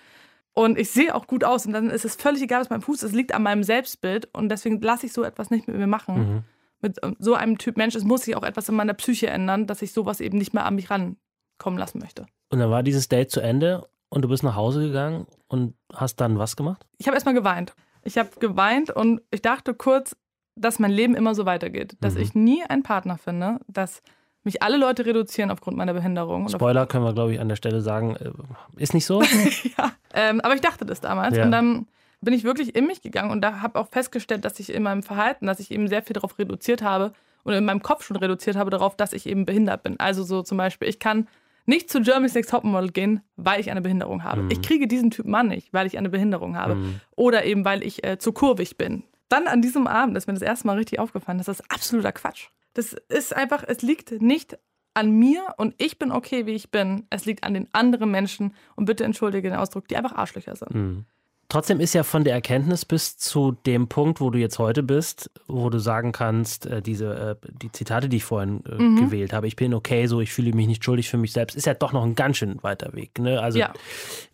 und 0.55 0.79
ich 0.79 0.91
sehe 0.91 1.15
auch 1.15 1.27
gut 1.27 1.45
aus 1.45 1.67
und 1.67 1.73
dann 1.73 1.91
ist 1.91 2.05
es 2.05 2.15
völlig 2.15 2.43
egal, 2.43 2.61
was 2.61 2.71
mein 2.71 2.81
Fuß 2.81 3.03
ist, 3.03 3.11
es 3.11 3.17
liegt 3.17 3.35
an 3.35 3.43
meinem 3.43 3.63
Selbstbild 3.63 4.29
und 4.33 4.49
deswegen 4.49 4.81
lasse 4.81 5.07
ich 5.07 5.13
so 5.13 5.23
etwas 5.23 5.51
nicht 5.51 5.69
mit 5.69 5.77
mir 5.77 5.87
machen. 5.87 6.19
Mhm. 6.19 6.43
Mit 6.81 6.99
ähm, 7.03 7.17
so 7.19 7.35
einem 7.35 7.59
Typ 7.59 7.77
Mensch, 7.77 7.95
es 7.95 8.05
muss 8.05 8.23
sich 8.23 8.37
auch 8.37 8.43
etwas 8.43 8.69
in 8.69 8.75
meiner 8.75 8.95
Psyche 8.95 9.27
ändern, 9.29 9.67
dass 9.67 9.83
ich 9.83 9.93
sowas 9.93 10.21
eben 10.21 10.39
nicht 10.39 10.55
mehr 10.55 10.65
an 10.65 10.75
mich 10.75 10.89
rankommen 10.91 11.79
lassen 11.79 11.99
möchte. 11.99 12.27
Und 12.49 12.59
dann 12.59 12.71
war 12.71 12.83
dieses 12.83 13.09
Date 13.09 13.31
zu 13.31 13.41
Ende 13.41 13.87
und 14.09 14.23
du 14.23 14.29
bist 14.29 14.43
nach 14.43 14.55
Hause 14.55 14.81
gegangen 14.81 15.27
und 15.49 15.75
hast 15.93 16.21
dann 16.21 16.39
was 16.39 16.57
gemacht? 16.57 16.87
Ich 16.97 17.07
habe 17.07 17.17
erstmal 17.17 17.35
geweint. 17.35 17.75
Ich 18.03 18.19
habe 18.19 18.31
geweint 18.39 18.91
und 18.91 19.21
ich 19.31 19.43
dachte 19.43 19.75
kurz, 19.75 20.17
dass 20.57 20.79
mein 20.79 20.91
Leben 20.91 21.15
immer 21.15 21.35
so 21.35 21.47
weitergeht. 21.47 21.97
Dass 22.01 22.15
mhm. 22.15 22.21
ich 22.21 22.35
nie 22.35 22.65
einen 22.65 22.83
Partner 22.83 23.19
finde, 23.19 23.61
dass 23.69 24.03
mich 24.43 24.63
alle 24.63 24.77
Leute 24.77 25.05
reduzieren 25.05 25.51
aufgrund 25.51 25.77
meiner 25.77 25.93
Behinderung. 25.93 26.49
Spoiler 26.49 26.87
können 26.87 27.05
wir, 27.05 27.13
glaube 27.13 27.35
ich, 27.35 27.41
an 27.41 27.49
der 27.49 27.57
Stelle 27.57 27.81
sagen, 27.81 28.17
äh, 28.17 28.31
ist 28.77 28.95
nicht 28.95 29.07
so. 29.07 29.23
ja, 29.79 29.93
ähm, 30.15 30.41
aber 30.41 30.55
ich 30.55 30.61
dachte 30.61 30.87
das 30.87 31.01
damals. 31.01 31.37
Ja. 31.37 31.45
Und 31.45 31.51
dann 31.51 31.87
bin 32.21 32.33
ich 32.33 32.45
wirklich 32.45 32.75
in 32.75 32.87
mich 32.87 33.03
gegangen 33.03 33.31
und 33.31 33.43
da 33.43 33.61
habe 33.61 33.79
auch 33.79 33.89
festgestellt, 33.89 34.45
dass 34.45 34.59
ich 34.59 34.73
in 34.73 34.83
meinem 34.83 35.03
Verhalten, 35.03 35.47
dass 35.47 35.61
ich 35.61 35.71
eben 35.71 35.89
sehr 35.89 36.03
viel 36.03 36.15
darauf 36.15 36.39
reduziert 36.39 36.83
habe 36.83 37.13
und 37.45 37.55
in 37.55 37.65
meinem 37.65 37.83
Kopf 37.83 38.05
schon 38.05 38.17
reduziert 38.17 38.57
habe 38.57 38.71
darauf, 38.71 38.97
dass 38.97 39.13
ich 39.13 39.27
eben 39.27 39.45
behindert 39.45 39.83
bin. 39.83 40.01
Also 40.01 40.23
so 40.23 40.43
zum 40.43 40.57
Beispiel, 40.59 40.89
ich 40.89 40.99
kann 40.99 41.29
nicht 41.67 41.91
zu 41.91 42.01
Germany's 42.01 42.35
Next 42.35 42.51
Topmodel 42.51 42.91
gehen, 42.91 43.21
weil 43.37 43.61
ich 43.61 43.71
eine 43.71 43.81
Behinderung 43.81 44.25
habe. 44.25 44.43
Mhm. 44.43 44.51
Ich 44.51 44.63
kriege 44.63 44.87
diesen 44.87 45.11
Typ 45.11 45.27
Mann 45.27 45.49
nicht, 45.49 45.73
weil 45.73 45.87
ich 45.87 45.99
eine 45.99 46.09
Behinderung 46.09 46.57
habe. 46.57 46.77
Mhm. 46.77 47.01
Oder 47.17 47.45
eben, 47.45 47.65
weil 47.65 47.83
ich 47.83 48.05
äh, 48.05 48.19
zu 48.19 48.33
kurvig 48.33 48.77
bin. 48.77 49.03
Dann 49.29 49.47
an 49.47 49.63
diesem 49.63 49.87
Abend 49.87 50.17
ist 50.17 50.27
mir 50.27 50.35
das 50.35 50.43
erste 50.43 50.67
Mal 50.67 50.77
richtig 50.77 50.99
aufgefallen, 50.99 51.39
das 51.39 51.49
ist 51.49 51.71
absoluter 51.71 52.13
Quatsch. 52.13 52.49
Das 52.75 52.93
ist 53.09 53.35
einfach, 53.35 53.65
es 53.67 53.83
liegt 53.83 54.21
nicht 54.21 54.59
an 54.95 55.11
mir 55.11 55.43
und 55.57 55.75
ich 55.79 55.99
bin 55.99 56.11
okay, 56.13 56.47
wie 56.47 56.53
ich 56.53 56.71
bin. 56.71 57.07
Es 57.11 57.27
liegt 57.27 57.45
an 57.45 57.55
den 57.55 57.69
anderen 57.73 58.11
Menschen 58.11 58.55
und 58.77 58.87
bitte 58.87 59.05
entschuldige 59.05 59.51
den 59.51 59.59
Ausdruck, 59.59 59.89
die 59.89 59.97
einfach 59.97 60.13
Arschlöcher 60.13 60.57
sind. 60.57 60.75
Mhm. 60.75 61.05
Trotzdem 61.49 61.79
ist 61.79 61.95
ja 61.95 62.03
von 62.03 62.25
der 62.25 62.35
Erkenntnis 62.35 62.85
bis 62.85 63.19
zu 63.19 63.53
dem 63.53 63.89
Punkt, 63.89 64.21
wo 64.21 64.31
du 64.31 64.39
jetzt 64.39 64.59
heute 64.59 64.83
bist, 64.83 65.31
wo 65.47 65.71
du 65.71 65.79
sagen 65.79 66.11
kannst, 66.11 66.67
äh, 66.67 66.83
diese 66.83 67.39
äh, 67.43 67.49
die 67.63 67.71
Zitate, 67.71 68.09
die 68.09 68.17
ich 68.17 68.25
vorhin 68.25 68.65
äh, 68.67 68.83
mhm. 68.83 68.97
gewählt 68.97 69.33
habe, 69.33 69.47
ich 69.47 69.55
bin 69.55 69.73
okay, 69.73 70.07
so 70.07 70.21
ich 70.21 70.33
fühle 70.33 70.53
mich 70.55 70.67
nicht 70.67 70.85
schuldig 70.85 71.09
für 71.09 71.19
mich 71.19 71.33
selbst, 71.33 71.57
ist 71.57 71.67
ja 71.67 71.75
doch 71.75 71.93
noch 71.93 72.03
ein 72.03 72.17
ganz 72.17 72.39
schön 72.39 72.61
weiter 72.65 72.95
Weg. 72.95 73.19
Ne? 73.21 73.41
Also 73.41 73.59
ja. 73.61 73.73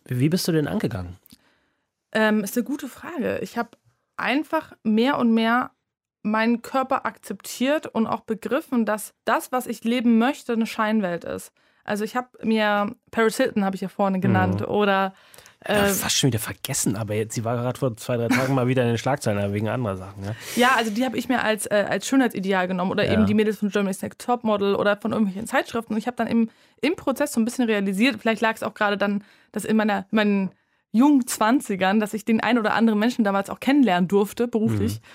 wie 0.05 0.29
bist 0.29 0.47
du 0.47 0.51
denn 0.51 0.67
angegangen? 0.67 1.17
Ähm, 2.13 2.43
ist 2.43 2.57
eine 2.57 2.63
gute 2.63 2.87
Frage. 2.87 3.39
Ich 3.39 3.57
habe 3.57 3.69
einfach 4.17 4.73
mehr 4.83 5.17
und 5.17 5.33
mehr 5.33 5.71
meinen 6.23 6.61
Körper 6.61 7.05
akzeptiert 7.05 7.87
und 7.87 8.07
auch 8.07 8.21
begriffen, 8.21 8.85
dass 8.85 9.13
das, 9.25 9.51
was 9.51 9.67
ich 9.67 9.83
leben 9.83 10.17
möchte, 10.17 10.53
eine 10.53 10.65
Scheinwelt 10.65 11.25
ist. 11.25 11.51
Also 11.83 12.05
ich 12.05 12.15
habe 12.15 12.29
mir 12.43 12.95
Paris 13.11 13.37
Hilton 13.37 13.65
habe 13.65 13.75
ich 13.75 13.81
ja 13.81 13.89
vorne 13.89 14.21
genannt 14.21 14.61
mhm. 14.61 14.67
oder 14.67 15.13
äh, 15.65 15.87
fast 15.87 16.17
schon 16.17 16.27
wieder 16.27 16.39
vergessen, 16.39 16.97
aber 16.97 17.13
jetzt, 17.13 17.35
sie 17.35 17.45
war 17.45 17.55
gerade 17.55 17.79
vor 17.79 17.95
zwei, 17.95 18.17
drei 18.17 18.27
Tagen 18.27 18.53
mal 18.53 18.67
wieder 18.67 18.83
in 18.83 18.89
den 18.89 18.97
Schlagzeilen 18.97 19.53
wegen 19.53 19.69
anderer 19.69 19.95
Sachen. 19.95 20.23
Ja, 20.23 20.35
ja 20.55 20.75
also 20.75 20.91
die 20.91 21.05
habe 21.05 21.17
ich 21.17 21.29
mir 21.29 21.41
als, 21.41 21.65
äh, 21.67 21.85
als 21.87 22.07
Schönheitsideal 22.07 22.67
genommen 22.67 22.91
oder 22.91 23.05
ja. 23.05 23.13
eben 23.13 23.25
die 23.25 23.33
Mädels 23.33 23.59
von 23.59 23.69
Germany's 23.69 24.01
Next 24.01 24.19
Topmodel 24.21 24.75
oder 24.75 24.97
von 24.97 25.11
irgendwelchen 25.11 25.47
Zeitschriften. 25.47 25.93
Und 25.93 25.99
ich 25.99 26.07
habe 26.07 26.17
dann 26.17 26.27
im, 26.27 26.49
im 26.81 26.95
Prozess 26.95 27.31
so 27.31 27.39
ein 27.39 27.45
bisschen 27.45 27.65
realisiert, 27.65 28.17
vielleicht 28.19 28.41
lag 28.41 28.55
es 28.55 28.63
auch 28.63 28.73
gerade 28.73 28.97
dann, 28.97 29.23
dass 29.53 29.63
in 29.63 29.77
meiner, 29.77 29.99
in 30.11 30.15
meinen 30.15 30.51
jungen 30.93 31.27
Zwanzigern, 31.27 31.99
dass 31.99 32.13
ich 32.13 32.23
den 32.23 32.39
einen 32.39 32.59
oder 32.59 32.73
anderen 32.73 32.99
Menschen 32.99 33.25
damals 33.25 33.49
auch 33.49 33.59
kennenlernen 33.59 34.07
durfte, 34.07 34.47
beruflich. 34.47 35.01
Mhm. 35.01 35.05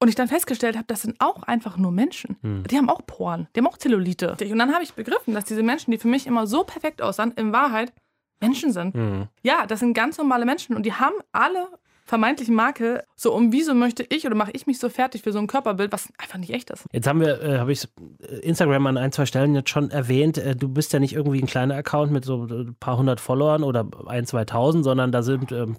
Und 0.00 0.08
ich 0.08 0.14
dann 0.14 0.28
festgestellt 0.28 0.76
habe, 0.76 0.86
das 0.86 1.02
sind 1.02 1.16
auch 1.20 1.42
einfach 1.44 1.76
nur 1.76 1.90
Menschen. 1.90 2.36
Mhm. 2.42 2.64
Die 2.64 2.76
haben 2.76 2.90
auch 2.90 3.00
Poren, 3.06 3.48
die 3.54 3.60
haben 3.60 3.66
auch 3.66 3.78
Zellulite. 3.78 4.36
Und 4.40 4.58
dann 4.58 4.72
habe 4.72 4.84
ich 4.84 4.92
begriffen, 4.92 5.34
dass 5.34 5.44
diese 5.44 5.62
Menschen, 5.62 5.90
die 5.90 5.98
für 5.98 6.08
mich 6.08 6.26
immer 6.26 6.46
so 6.46 6.62
perfekt 6.62 7.00
aussahen, 7.02 7.32
in 7.32 7.52
Wahrheit 7.52 7.92
Menschen 8.40 8.72
sind. 8.72 8.94
Mhm. 8.94 9.28
Ja, 9.42 9.66
das 9.66 9.80
sind 9.80 9.94
ganz 9.94 10.18
normale 10.18 10.44
Menschen 10.44 10.76
und 10.76 10.84
die 10.84 10.92
haben 10.92 11.16
alle 11.32 11.68
vermeintlichen 12.08 12.54
Makel, 12.54 13.02
so 13.16 13.34
um 13.34 13.52
wieso 13.52 13.74
möchte 13.74 14.02
ich 14.08 14.26
oder 14.26 14.34
mache 14.34 14.50
ich 14.54 14.66
mich 14.66 14.78
so 14.78 14.88
fertig 14.88 15.22
für 15.22 15.30
so 15.30 15.38
ein 15.38 15.46
Körperbild, 15.46 15.92
was 15.92 16.08
einfach 16.16 16.38
nicht 16.38 16.54
echt 16.54 16.70
ist. 16.70 16.86
Jetzt 16.90 17.06
haben 17.06 17.20
wir, 17.20 17.42
äh, 17.42 17.58
habe 17.58 17.70
ich 17.70 17.86
äh, 18.22 18.36
Instagram 18.36 18.86
an 18.86 18.96
ein, 18.96 19.12
zwei 19.12 19.26
Stellen 19.26 19.54
jetzt 19.54 19.68
schon 19.68 19.90
erwähnt, 19.90 20.38
äh, 20.38 20.56
du 20.56 20.68
bist 20.68 20.94
ja 20.94 21.00
nicht 21.00 21.12
irgendwie 21.12 21.38
ein 21.42 21.46
kleiner 21.46 21.74
Account 21.74 22.10
mit 22.10 22.24
so 22.24 22.44
ein 22.44 22.74
paar 22.80 22.96
hundert 22.96 23.20
Followern 23.20 23.62
oder 23.62 23.86
ein, 24.06 24.24
zwei 24.24 24.46
tausend, 24.46 24.84
sondern 24.84 25.12
da 25.12 25.22
sind 25.22 25.52
ähm, 25.52 25.76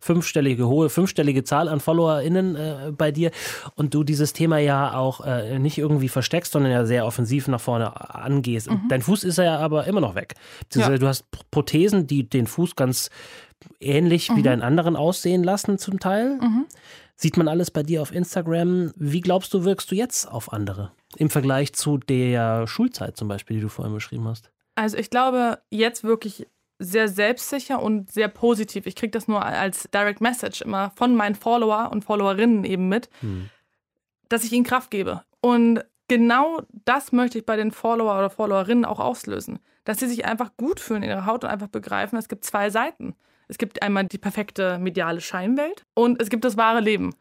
fünfstellige, 0.00 0.68
hohe, 0.68 0.90
fünfstellige 0.90 1.44
Zahl 1.44 1.66
an 1.66 1.80
FollowerInnen 1.80 2.56
äh, 2.56 2.92
bei 2.92 3.10
dir 3.10 3.30
und 3.74 3.94
du 3.94 4.04
dieses 4.04 4.34
Thema 4.34 4.58
ja 4.58 4.94
auch 4.94 5.24
äh, 5.24 5.58
nicht 5.58 5.78
irgendwie 5.78 6.08
versteckst, 6.08 6.52
sondern 6.52 6.72
ja 6.72 6.84
sehr 6.84 7.06
offensiv 7.06 7.48
nach 7.48 7.60
vorne 7.60 8.14
angehst. 8.14 8.70
Mhm. 8.70 8.82
Dein 8.90 9.00
Fuß 9.00 9.24
ist 9.24 9.38
ja 9.38 9.58
aber 9.58 9.86
immer 9.86 10.02
noch 10.02 10.14
weg. 10.14 10.34
Ja. 10.74 10.98
Du 10.98 11.06
hast 11.06 11.24
Prothesen, 11.50 12.06
die 12.06 12.28
den 12.28 12.46
Fuß 12.46 12.76
ganz 12.76 13.08
ähnlich 13.80 14.30
mhm. 14.30 14.36
wie 14.36 14.42
deinen 14.42 14.62
anderen 14.62 14.96
aussehen 14.96 15.42
lassen 15.42 15.78
zum 15.78 16.00
Teil. 16.00 16.38
Mhm. 16.40 16.66
Sieht 17.16 17.36
man 17.36 17.48
alles 17.48 17.70
bei 17.70 17.82
dir 17.82 18.00
auf 18.00 18.12
Instagram. 18.14 18.92
Wie 18.96 19.20
glaubst 19.20 19.52
du, 19.52 19.64
wirkst 19.64 19.90
du 19.90 19.94
jetzt 19.94 20.26
auf 20.26 20.52
andere? 20.52 20.92
Im 21.16 21.28
Vergleich 21.28 21.74
zu 21.74 21.98
der 21.98 22.66
Schulzeit 22.66 23.16
zum 23.16 23.28
Beispiel, 23.28 23.56
die 23.56 23.62
du 23.62 23.68
vorhin 23.68 23.92
beschrieben 23.92 24.26
hast. 24.26 24.50
Also 24.74 24.96
ich 24.96 25.10
glaube, 25.10 25.58
jetzt 25.70 26.04
wirklich 26.04 26.46
sehr 26.78 27.08
selbstsicher 27.08 27.82
und 27.82 28.10
sehr 28.10 28.28
positiv. 28.28 28.86
Ich 28.86 28.96
kriege 28.96 29.10
das 29.10 29.28
nur 29.28 29.44
als 29.44 29.88
Direct 29.92 30.22
Message 30.22 30.62
immer 30.62 30.92
von 30.96 31.14
meinen 31.14 31.34
Follower 31.34 31.90
und 31.92 32.04
Followerinnen 32.04 32.64
eben 32.64 32.88
mit, 32.88 33.10
hm. 33.20 33.50
dass 34.30 34.44
ich 34.44 34.52
ihnen 34.52 34.64
Kraft 34.64 34.90
gebe. 34.90 35.22
Und 35.42 35.84
genau 36.08 36.62
das 36.86 37.12
möchte 37.12 37.38
ich 37.38 37.44
bei 37.44 37.56
den 37.56 37.70
Follower 37.70 38.18
oder 38.18 38.30
Followerinnen 38.30 38.86
auch 38.86 38.98
auslösen. 38.98 39.58
Dass 39.84 39.98
sie 39.98 40.08
sich 40.08 40.24
einfach 40.24 40.56
gut 40.56 40.80
fühlen 40.80 41.02
in 41.02 41.10
ihrer 41.10 41.26
Haut 41.26 41.44
und 41.44 41.50
einfach 41.50 41.68
begreifen, 41.68 42.18
es 42.18 42.28
gibt 42.28 42.44
zwei 42.44 42.70
Seiten. 42.70 43.14
Es 43.50 43.58
gibt 43.58 43.82
einmal 43.82 44.06
die 44.06 44.18
perfekte 44.18 44.78
mediale 44.78 45.20
Scheinwelt 45.20 45.84
und 45.94 46.22
es 46.22 46.30
gibt 46.30 46.44
das 46.44 46.56
wahre 46.56 46.80
Leben. 46.80 47.14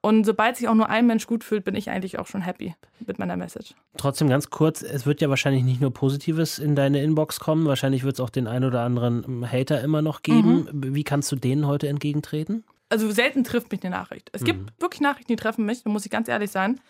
Und 0.00 0.24
sobald 0.24 0.56
sich 0.56 0.66
auch 0.68 0.74
nur 0.74 0.88
ein 0.88 1.06
Mensch 1.06 1.26
gut 1.26 1.44
fühlt, 1.44 1.64
bin 1.64 1.76
ich 1.76 1.90
eigentlich 1.90 2.18
auch 2.18 2.26
schon 2.26 2.40
happy 2.40 2.74
mit 3.06 3.18
meiner 3.20 3.36
Message. 3.36 3.74
Trotzdem 3.96 4.28
ganz 4.28 4.50
kurz, 4.50 4.82
es 4.82 5.06
wird 5.06 5.20
ja 5.20 5.30
wahrscheinlich 5.30 5.62
nicht 5.62 5.80
nur 5.80 5.92
Positives 5.92 6.58
in 6.58 6.74
deine 6.74 7.02
Inbox 7.02 7.38
kommen, 7.38 7.66
wahrscheinlich 7.66 8.02
wird 8.02 8.14
es 8.14 8.20
auch 8.20 8.30
den 8.30 8.48
ein 8.48 8.64
oder 8.64 8.82
anderen 8.82 9.48
Hater 9.50 9.80
immer 9.80 10.02
noch 10.02 10.22
geben. 10.22 10.68
Mhm. 10.72 10.94
Wie 10.94 11.04
kannst 11.04 11.30
du 11.30 11.36
denen 11.36 11.66
heute 11.68 11.88
entgegentreten? 11.88 12.64
Also 12.88 13.10
selten 13.10 13.44
trifft 13.44 13.70
mich 13.70 13.82
eine 13.84 13.94
Nachricht. 13.94 14.30
Es 14.32 14.42
mhm. 14.42 14.46
gibt 14.46 14.80
wirklich 14.80 15.00
Nachrichten, 15.00 15.32
die 15.32 15.36
treffen 15.36 15.64
mich, 15.66 15.84
da 15.84 15.90
muss 15.90 16.04
ich 16.04 16.10
ganz 16.10 16.28
ehrlich 16.28 16.50
sein. 16.50 16.80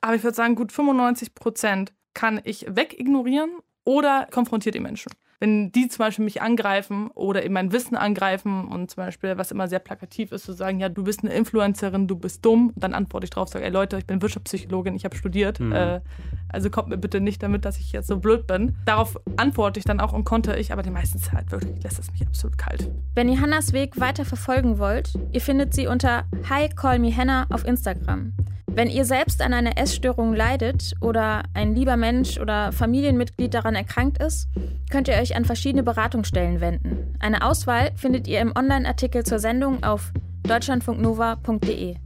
Aber 0.00 0.14
ich 0.14 0.22
würde 0.22 0.36
sagen, 0.36 0.54
gut 0.54 0.70
95 0.70 1.34
Prozent 1.34 1.92
kann 2.14 2.40
ich 2.44 2.66
wegignorieren 2.68 3.50
oder 3.84 4.28
konfrontiert 4.30 4.76
die 4.76 4.80
Menschen 4.80 5.10
wenn 5.40 5.72
die 5.72 5.88
zum 5.88 5.98
Beispiel 5.98 6.24
mich 6.24 6.42
angreifen 6.42 7.10
oder 7.14 7.44
eben 7.44 7.54
mein 7.54 7.72
Wissen 7.72 7.96
angreifen 7.96 8.66
und 8.66 8.90
zum 8.90 9.04
Beispiel, 9.04 9.36
was 9.36 9.50
immer 9.50 9.68
sehr 9.68 9.78
plakativ 9.78 10.32
ist, 10.32 10.44
zu 10.44 10.52
sagen, 10.52 10.80
ja, 10.80 10.88
du 10.88 11.04
bist 11.04 11.22
eine 11.22 11.32
Influencerin, 11.32 12.08
du 12.08 12.16
bist 12.16 12.44
dumm, 12.44 12.72
dann 12.76 12.94
antworte 12.94 13.24
ich 13.24 13.30
drauf, 13.30 13.48
sage, 13.48 13.64
ey 13.64 13.70
Leute, 13.70 13.98
ich 13.98 14.06
bin 14.06 14.22
Wirtschaftspsychologin, 14.22 14.94
ich 14.94 15.04
habe 15.04 15.16
studiert, 15.16 15.60
mhm. 15.60 15.72
äh, 15.72 16.00
also 16.48 16.70
kommt 16.70 16.88
mir 16.88 16.98
bitte 16.98 17.20
nicht 17.20 17.42
damit, 17.42 17.64
dass 17.64 17.78
ich 17.78 17.92
jetzt 17.92 18.08
so 18.08 18.18
blöd 18.18 18.46
bin. 18.46 18.76
Darauf 18.86 19.18
antworte 19.36 19.78
ich 19.78 19.84
dann 19.84 20.00
auch 20.00 20.12
und 20.12 20.24
konnte 20.24 20.56
ich, 20.56 20.72
aber 20.72 20.82
die 20.82 20.90
meisten 20.90 21.18
Zeit 21.18 21.50
wirklich 21.50 21.82
lässt 21.82 21.98
es 21.98 22.10
mich 22.10 22.26
absolut 22.26 22.56
kalt. 22.56 22.90
Wenn 23.14 23.28
ihr 23.28 23.40
Hannas 23.40 23.72
Weg 23.72 24.00
weiter 24.00 24.24
verfolgen 24.24 24.78
wollt, 24.78 25.12
ihr 25.32 25.40
findet 25.40 25.74
sie 25.74 25.86
unter 25.86 26.24
Hi 26.48 26.68
Call 26.68 26.98
Me 26.98 27.14
Hannah 27.14 27.46
auf 27.50 27.66
Instagram. 27.66 28.32
Wenn 28.76 28.90
ihr 28.90 29.06
selbst 29.06 29.40
an 29.40 29.54
einer 29.54 29.78
Essstörung 29.78 30.34
leidet 30.34 30.92
oder 31.00 31.44
ein 31.54 31.74
lieber 31.74 31.96
Mensch 31.96 32.38
oder 32.38 32.72
Familienmitglied 32.72 33.54
daran 33.54 33.74
erkrankt 33.74 34.18
ist, 34.22 34.50
könnt 34.90 35.08
ihr 35.08 35.14
euch 35.14 35.34
an 35.34 35.46
verschiedene 35.46 35.82
Beratungsstellen 35.82 36.60
wenden. 36.60 37.16
Eine 37.18 37.40
Auswahl 37.40 37.92
findet 37.96 38.28
ihr 38.28 38.38
im 38.38 38.52
Online-Artikel 38.54 39.24
zur 39.24 39.38
Sendung 39.38 39.82
auf 39.82 40.12
deutschlandfunknova.de. 40.42 41.96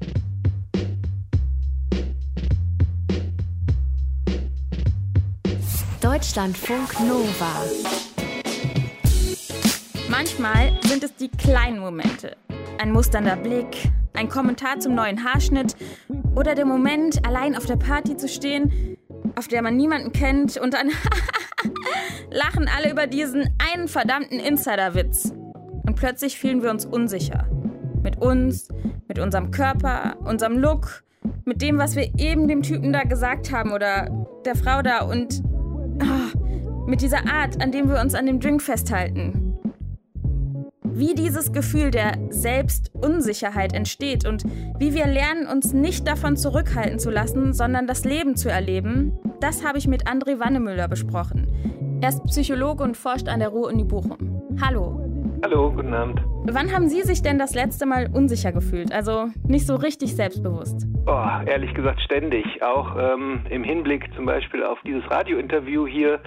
Deutschlandfunk 6.01 7.01
Nova. 7.01 7.65
Manchmal 10.09 10.71
sind 10.83 11.03
es 11.03 11.17
die 11.17 11.31
kleinen 11.31 11.81
Momente. 11.81 12.37
Ein 12.79 12.93
musternder 12.93 13.35
Blick, 13.35 13.91
ein 14.15 14.29
Kommentar 14.29 14.79
zum 14.81 14.95
neuen 14.95 15.25
Haarschnitt 15.25 15.77
oder 16.35 16.55
der 16.55 16.67
Moment, 16.67 17.27
allein 17.27 17.57
auf 17.57 17.67
der 17.67 17.77
Party 17.77 18.17
zu 18.17 18.29
stehen, 18.29 18.97
auf 19.37 19.49
der 19.49 19.63
man 19.63 19.77
niemanden 19.77 20.13
kennt 20.13 20.57
und 20.57 20.75
dann 20.75 20.91
lachen 22.31 22.69
alle 22.77 22.91
über 22.91 23.07
diesen 23.07 23.49
einen 23.73 23.89
verdammten 23.89 24.39
Insider-Witz. 24.39 25.33
Und 25.87 25.97
plötzlich 25.97 26.39
fühlen 26.39 26.63
wir 26.63 26.71
uns 26.71 26.87
unsicher. 26.87 27.47
Mit 28.03 28.21
uns, 28.21 28.69
mit 29.09 29.19
unserem 29.19 29.51
Körper, 29.51 30.17
unserem 30.21 30.59
Look, 30.59 31.03
mit 31.45 31.63
dem, 31.63 31.79
was 31.79 31.97
wir 31.97 32.11
eben 32.19 32.49
dem 32.49 32.63
Typen 32.63 32.93
da 32.93 33.03
gesagt 33.03 33.53
haben 33.53 33.73
oder 33.73 34.09
der 34.45 34.55
Frau 34.55 34.83
da 34.83 35.03
und 35.03 35.43
oh, 36.03 36.87
mit 36.87 37.03
dieser 37.03 37.27
Art, 37.27 37.63
an 37.63 37.73
dem 37.73 37.89
wir 37.89 38.01
uns 38.01 38.15
an 38.15 38.27
dem 38.27 38.41
Drink 38.41 38.63
festhalten. 38.63 39.50
Wie 41.01 41.15
dieses 41.15 41.55
Gefühl 41.55 41.91
der 41.91 42.19
Selbstunsicherheit 42.29 43.73
entsteht 43.73 44.29
und 44.29 44.45
wie 44.79 44.93
wir 44.93 45.07
lernen, 45.07 45.47
uns 45.47 45.73
nicht 45.73 46.07
davon 46.07 46.37
zurückhalten 46.37 46.99
zu 46.99 47.09
lassen, 47.09 47.55
sondern 47.55 47.87
das 47.87 48.05
Leben 48.05 48.37
zu 48.37 48.51
erleben, 48.51 49.19
das 49.41 49.65
habe 49.65 49.79
ich 49.79 49.89
mit 49.89 50.07
André 50.07 50.39
Wannemüller 50.39 50.89
besprochen. 50.89 51.99
Er 52.03 52.11
ist 52.11 52.23
Psychologe 52.27 52.85
und 52.85 52.99
forscht 52.99 53.29
an 53.29 53.41
der 53.41 53.49
Ruhr-Uni 53.49 53.85
Bochum. 53.85 54.43
Hallo. 54.61 55.01
Hallo, 55.43 55.73
guten 55.73 55.95
Abend. 55.95 56.21
Wann 56.47 56.73
haben 56.75 56.89
Sie 56.89 57.03
sich 57.03 57.23
denn 57.23 57.39
das 57.39 57.55
letzte 57.55 57.85
Mal 57.85 58.09
unsicher 58.13 58.51
gefühlt? 58.51 58.93
Also 58.93 59.29
nicht 59.47 59.67
so 59.67 59.77
richtig 59.77 60.17
selbstbewusst? 60.17 60.87
Oh, 61.07 61.47
ehrlich 61.47 61.75
gesagt 61.75 62.01
ständig. 62.01 62.63
Auch 62.63 62.97
ähm, 62.99 63.45
im 63.51 63.63
Hinblick 63.63 64.09
zum 64.17 64.25
Beispiel 64.25 64.65
auf 64.65 64.79
dieses 64.87 65.09
Radiointerview 65.11 65.87
hier 65.87 66.21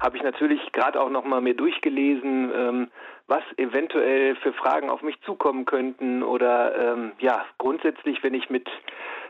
habe 0.00 0.18
ich 0.18 0.22
natürlich 0.22 0.60
gerade 0.72 1.00
auch 1.00 1.08
nochmal 1.08 1.40
mir 1.40 1.54
durchgelesen, 1.54 2.52
ähm, 2.54 2.88
was 3.26 3.42
eventuell 3.56 4.36
für 4.36 4.52
Fragen 4.52 4.90
auf 4.90 5.02
mich 5.02 5.18
zukommen 5.22 5.64
könnten 5.64 6.22
oder 6.22 6.92
ähm, 6.92 7.12
ja, 7.18 7.44
grundsätzlich, 7.56 8.22
wenn 8.22 8.34
ich 8.34 8.50
mit 8.50 8.68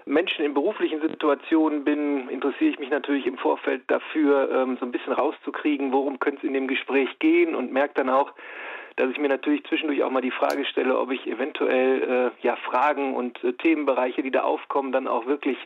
Menschen 0.05 0.45
in 0.45 0.53
beruflichen 0.53 1.01
Situationen 1.01 1.85
bin, 1.85 2.29
interessiere 2.29 2.71
ich 2.71 2.79
mich 2.81 2.91
natürlich 2.91 3.27
im 3.27 3.39
Vorfeld 3.39 3.83
dafür, 3.87 4.51
ähm, 4.51 4.77
so 4.81 4.85
ein 4.85 4.93
bisschen 4.93 5.13
rauszukriegen, 5.13 5.93
worum 5.93 6.19
könnte 6.19 6.39
es 6.39 6.45
in 6.45 6.55
dem 6.55 6.67
Gespräch 6.67 7.21
gehen 7.21 7.55
und 7.55 7.73
merke 7.73 7.95
dann 7.95 8.11
auch, 8.11 8.33
dass 8.97 9.11
ich 9.11 9.19
mir 9.19 9.29
natürlich 9.29 9.65
zwischendurch 9.65 10.03
auch 10.03 10.11
mal 10.11 10.21
die 10.21 10.31
Frage 10.31 10.65
stelle, 10.67 10.99
ob 10.99 11.11
ich 11.11 11.27
eventuell 11.27 12.03
äh, 12.03 12.47
ja 12.47 12.57
Fragen 12.57 13.15
und 13.15 13.43
äh, 13.43 13.53
Themenbereiche, 13.55 14.23
die 14.23 14.31
da 14.31 14.43
aufkommen, 14.43 14.93
dann 14.93 15.09
auch 15.09 15.27
wirklich 15.27 15.59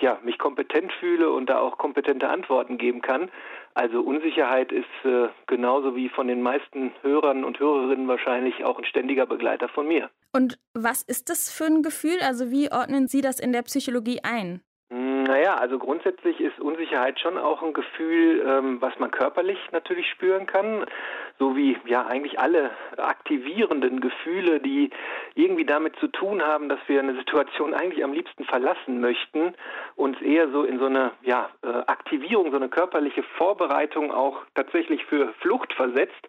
ja, 0.00 0.18
mich 0.24 0.38
kompetent 0.38 0.92
fühle 0.94 1.30
und 1.30 1.48
da 1.48 1.58
auch 1.58 1.78
kompetente 1.78 2.28
Antworten 2.28 2.76
geben 2.76 3.02
kann. 3.02 3.30
Also 3.74 4.00
Unsicherheit 4.00 4.72
ist 4.72 4.86
äh, 5.04 5.28
genauso 5.46 5.96
wie 5.96 6.08
von 6.08 6.26
den 6.26 6.42
meisten 6.42 6.92
Hörern 7.02 7.44
und 7.44 7.58
Hörerinnen 7.58 8.08
wahrscheinlich 8.08 8.64
auch 8.64 8.78
ein 8.78 8.84
ständiger 8.84 9.26
Begleiter 9.26 9.68
von 9.68 9.86
mir. 9.86 10.10
Und 10.32 10.58
was 10.74 11.02
ist 11.02 11.30
das 11.30 11.50
für 11.50 11.64
ein 11.64 11.82
Gefühl? 11.82 12.18
Also 12.20 12.50
wie 12.50 12.70
ordnen 12.70 13.06
Sie 13.06 13.20
das 13.20 13.38
in 13.38 13.52
der 13.52 13.62
Psychologie 13.62 14.20
ein? 14.22 14.60
Naja, 15.22 15.54
also 15.54 15.78
grundsätzlich 15.78 16.40
ist 16.40 16.58
Unsicherheit 16.58 17.20
schon 17.20 17.38
auch 17.38 17.62
ein 17.62 17.72
Gefühl, 17.72 18.44
ähm, 18.44 18.80
was 18.80 18.98
man 18.98 19.12
körperlich 19.12 19.58
natürlich 19.70 20.08
spüren 20.10 20.46
kann, 20.46 20.84
so 21.38 21.54
wie 21.54 21.78
ja 21.86 22.06
eigentlich 22.06 22.40
alle 22.40 22.70
aktivierenden 22.96 24.00
Gefühle, 24.00 24.58
die 24.58 24.90
irgendwie 25.34 25.64
damit 25.64 25.94
zu 25.96 26.08
tun 26.08 26.42
haben, 26.42 26.68
dass 26.68 26.80
wir 26.88 26.98
eine 26.98 27.14
Situation 27.14 27.72
eigentlich 27.72 28.02
am 28.02 28.12
liebsten 28.12 28.44
verlassen 28.44 29.00
möchten, 29.00 29.54
uns 29.94 30.20
eher 30.22 30.48
so 30.50 30.64
in 30.64 30.80
so 30.80 30.86
eine 30.86 31.12
ja, 31.22 31.50
äh, 31.62 31.68
Aktivierung, 31.68 32.50
so 32.50 32.56
eine 32.56 32.68
körperliche 32.68 33.22
Vorbereitung 33.36 34.12
auch 34.12 34.38
tatsächlich 34.56 35.04
für 35.04 35.32
Flucht 35.40 35.72
versetzt, 35.74 36.28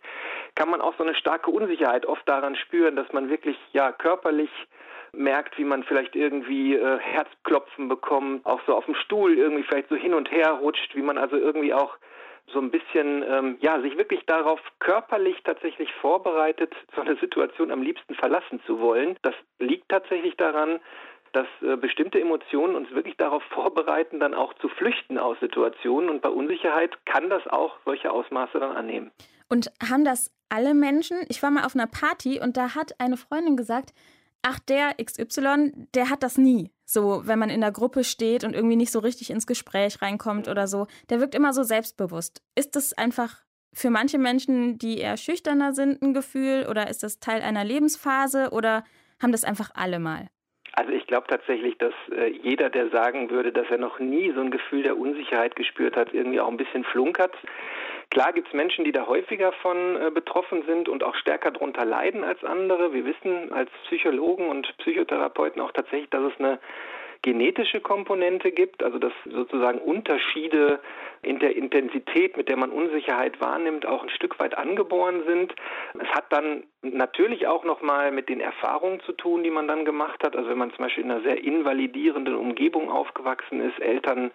kann 0.54 0.70
man 0.70 0.82
auch 0.82 0.96
so 0.98 1.04
eine 1.04 1.16
starke 1.16 1.50
Unsicherheit 1.50 2.06
oft 2.06 2.28
daran 2.30 2.56
spüren, 2.56 2.96
dass 2.96 3.12
man 3.12 3.30
wirklich 3.30 3.58
ja 3.72 3.92
körperlich 3.92 4.52
merkt, 5.14 5.58
wie 5.58 5.64
man 5.64 5.84
vielleicht 5.84 6.16
irgendwie 6.16 6.76
äh, 6.76 7.00
Herzklopfen 7.00 7.88
bekommt, 7.88 8.46
auch 8.46 8.62
so 8.66 8.76
auf 8.76 8.86
dem 8.86 8.96
Stuhl 8.96 9.38
irgendwie 9.38 9.64
vielleicht 9.64 9.90
so 9.90 9.96
hin 9.96 10.14
und 10.14 10.32
her 10.32 10.52
rutscht, 10.52 10.96
wie 10.96 11.02
man 11.02 11.18
also 11.18 11.38
irgendwie 11.38 11.74
auch 11.74 11.98
so 12.52 12.60
ein 12.60 12.72
bisschen, 12.72 13.24
ähm, 13.28 13.58
ja, 13.62 13.80
sich 13.82 13.98
wirklich 13.98 14.26
darauf 14.26 14.60
körperlich 14.80 15.38
tatsächlich 15.44 15.92
vorbereitet, 16.02 16.74
so 16.96 17.02
eine 17.02 17.16
Situation 17.18 17.72
am 17.72 17.82
liebsten 17.82 18.16
verlassen 18.16 18.62
zu 18.66 18.80
wollen. 18.80 19.18
Das 19.22 19.34
liegt 19.60 19.90
tatsächlich 19.90 20.36
daran, 20.36 20.80
dass 21.32 21.48
äh, 21.62 21.78
bestimmte 21.78 22.20
Emotionen 22.20 22.76
uns 22.76 22.92
wirklich 22.92 23.18
darauf 23.18 23.44
vorbereiten, 23.44 24.20
dann 24.20 24.34
auch 24.34 24.54
zu 24.56 24.70
flüchten 24.70 25.18
aus 25.18 25.40
Situationen. 25.40 26.10
Und 26.10 26.22
bei 26.22 26.30
Unsicherheit 26.30 27.06
kann 27.06 27.30
das 27.30 27.46
auch 27.48 27.78
solche 27.86 28.12
Ausmaße 28.12 28.60
dann 28.60 28.76
annehmen. 28.76 29.12
Und 29.50 29.72
haben 29.90 30.06
das 30.06 30.32
alle 30.50 30.74
Menschen? 30.74 31.18
Ich 31.30 31.42
war 31.42 31.50
mal 31.50 31.66
auf 31.66 31.76
einer 31.76 31.88
Party 31.88 32.40
und 32.40 32.58
da 32.58 32.76
hat 32.76 33.00
eine 33.00 33.18
Freundin 33.18 33.58
gesagt, 33.58 33.94
ach, 34.44 34.60
der 34.60 34.96
XY, 35.04 35.88
der 35.96 36.10
hat 36.10 36.22
das 36.22 36.38
nie. 36.38 36.72
So, 36.86 37.22
wenn 37.26 37.40
man 37.40 37.50
in 37.50 37.62
der 37.62 37.72
Gruppe 37.72 38.04
steht 38.04 38.44
und 38.44 38.54
irgendwie 38.54 38.76
nicht 38.76 38.92
so 38.92 39.00
richtig 39.00 39.32
ins 39.32 39.48
Gespräch 39.48 40.02
reinkommt 40.02 40.48
oder 40.48 40.68
so, 40.68 40.88
der 41.10 41.20
wirkt 41.20 41.34
immer 41.34 41.54
so 41.54 41.64
selbstbewusst. 41.64 42.42
Ist 42.56 42.76
das 42.76 42.94
einfach 42.94 43.44
für 43.74 43.90
manche 43.90 44.20
Menschen, 44.20 44.78
die 44.78 45.00
eher 45.00 45.18
schüchterner 45.18 45.74
sind, 45.74 46.02
ein 46.02 46.14
Gefühl 46.14 46.68
oder 46.70 46.90
ist 46.90 47.02
das 47.02 47.20
Teil 47.20 47.42
einer 47.42 47.64
Lebensphase 47.64 48.52
oder 48.52 48.84
haben 49.22 49.32
das 49.32 49.44
einfach 49.44 49.72
alle 49.74 50.00
mal? 50.00 50.28
Also 50.74 50.92
ich 50.92 51.06
glaube 51.06 51.28
tatsächlich, 51.28 51.78
dass 51.78 51.94
äh, 52.12 52.28
jeder, 52.44 52.70
der 52.70 52.90
sagen 52.90 53.30
würde, 53.30 53.52
dass 53.52 53.68
er 53.70 53.78
noch 53.78 54.00
nie 54.00 54.32
so 54.34 54.42
ein 54.42 54.50
Gefühl 54.52 54.84
der 54.84 54.98
Unsicherheit 54.98 55.56
gespürt 55.56 55.96
hat, 55.96 56.14
irgendwie 56.14 56.40
auch 56.40 56.50
ein 56.50 56.58
bisschen 56.58 56.84
flunkert. 56.84 57.34
Klar 58.14 58.32
gibt 58.32 58.50
es 58.50 58.54
Menschen, 58.54 58.86
die 58.86 58.92
da 58.92 59.08
häufiger 59.08 59.52
von 59.54 60.00
äh, 60.00 60.12
betroffen 60.12 60.64
sind 60.68 60.88
und 60.88 61.04
auch 61.04 61.16
stärker 61.16 61.50
darunter 61.50 61.84
leiden 61.84 62.24
als 62.24 62.44
andere. 62.44 62.94
Wir 62.94 63.06
wissen 63.06 63.52
als 63.52 63.72
Psychologen 63.86 64.50
und 64.50 64.72
Psychotherapeuten 64.78 65.60
auch 65.60 65.72
tatsächlich, 65.72 66.12
dass 66.12 66.32
es 66.32 66.40
eine 66.40 66.60
genetische 67.24 67.80
Komponente 67.80 68.52
gibt, 68.52 68.84
also 68.84 69.00
dass 69.00 69.14
sozusagen 69.26 69.80
Unterschiede 69.80 70.80
in 71.22 71.40
der 71.40 71.56
Intensität, 71.56 72.36
mit 72.36 72.50
der 72.50 72.58
man 72.58 72.70
Unsicherheit 72.70 73.40
wahrnimmt, 73.40 73.86
auch 73.86 74.04
ein 74.04 74.10
Stück 74.10 74.38
weit 74.40 74.58
angeboren 74.58 75.24
sind. 75.26 75.56
Es 75.94 76.10
hat 76.10 76.26
dann 76.32 76.64
natürlich 76.82 77.48
auch 77.48 77.64
nochmal 77.64 78.12
mit 78.12 78.28
den 78.28 78.42
Erfahrungen 78.42 79.00
zu 79.02 79.14
tun, 79.14 79.42
die 79.42 79.52
man 79.52 79.70
dann 79.70 79.86
gemacht 79.86 80.22
hat. 80.24 80.36
Also 80.36 80.50
wenn 80.50 80.58
man 80.58 80.72
zum 80.72 80.84
Beispiel 80.84 81.06
in 81.06 81.12
einer 81.12 81.22
sehr 81.22 81.42
invalidierenden 81.42 82.36
Umgebung 82.36 82.92
aufgewachsen 82.92 83.62
ist, 83.62 83.80
Eltern 83.80 84.32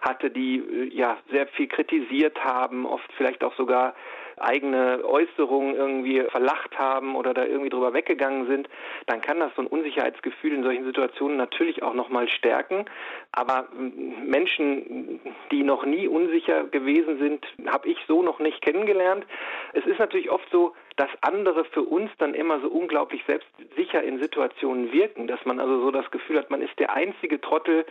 hatte, 0.00 0.30
die 0.30 0.56
äh, 0.56 0.88
ja 0.88 1.18
sehr 1.30 1.46
viel 1.48 1.68
kritisiert 1.68 2.42
haben, 2.42 2.86
oft 2.86 3.12
vielleicht 3.16 3.44
auch 3.44 3.54
sogar 3.56 3.94
eigene 4.38 5.04
Äußerungen 5.04 5.74
irgendwie 5.74 6.22
verlacht 6.30 6.78
haben 6.78 7.16
oder 7.16 7.34
da 7.34 7.44
irgendwie 7.44 7.70
drüber 7.70 7.92
weggegangen 7.92 8.46
sind, 8.46 8.68
dann 9.06 9.20
kann 9.20 9.40
das 9.40 9.52
so 9.56 9.62
ein 9.62 9.68
Unsicherheitsgefühl 9.68 10.52
in 10.52 10.62
solchen 10.62 10.84
Situationen 10.84 11.36
natürlich 11.36 11.82
auch 11.82 11.94
nochmal 11.94 12.28
stärken. 12.28 12.84
Aber 13.32 13.68
Menschen, 13.72 15.20
die 15.50 15.62
noch 15.62 15.84
nie 15.84 16.06
unsicher 16.08 16.64
gewesen 16.64 17.18
sind, 17.18 17.46
habe 17.70 17.88
ich 17.88 17.98
so 18.06 18.22
noch 18.22 18.38
nicht 18.38 18.62
kennengelernt. 18.62 19.26
Es 19.72 19.84
ist 19.86 19.98
natürlich 19.98 20.30
oft 20.30 20.48
so, 20.50 20.74
dass 20.96 21.10
andere 21.20 21.64
für 21.66 21.82
uns 21.82 22.10
dann 22.18 22.34
immer 22.34 22.60
so 22.60 22.68
unglaublich 22.68 23.22
selbstsicher 23.26 24.02
in 24.02 24.20
Situationen 24.20 24.92
wirken, 24.92 25.26
dass 25.26 25.44
man 25.44 25.60
also 25.60 25.80
so 25.80 25.90
das 25.90 26.10
Gefühl 26.10 26.38
hat, 26.38 26.50
man 26.50 26.62
ist 26.62 26.78
der 26.78 26.94
einzige 26.94 27.40
Trottel, 27.40 27.84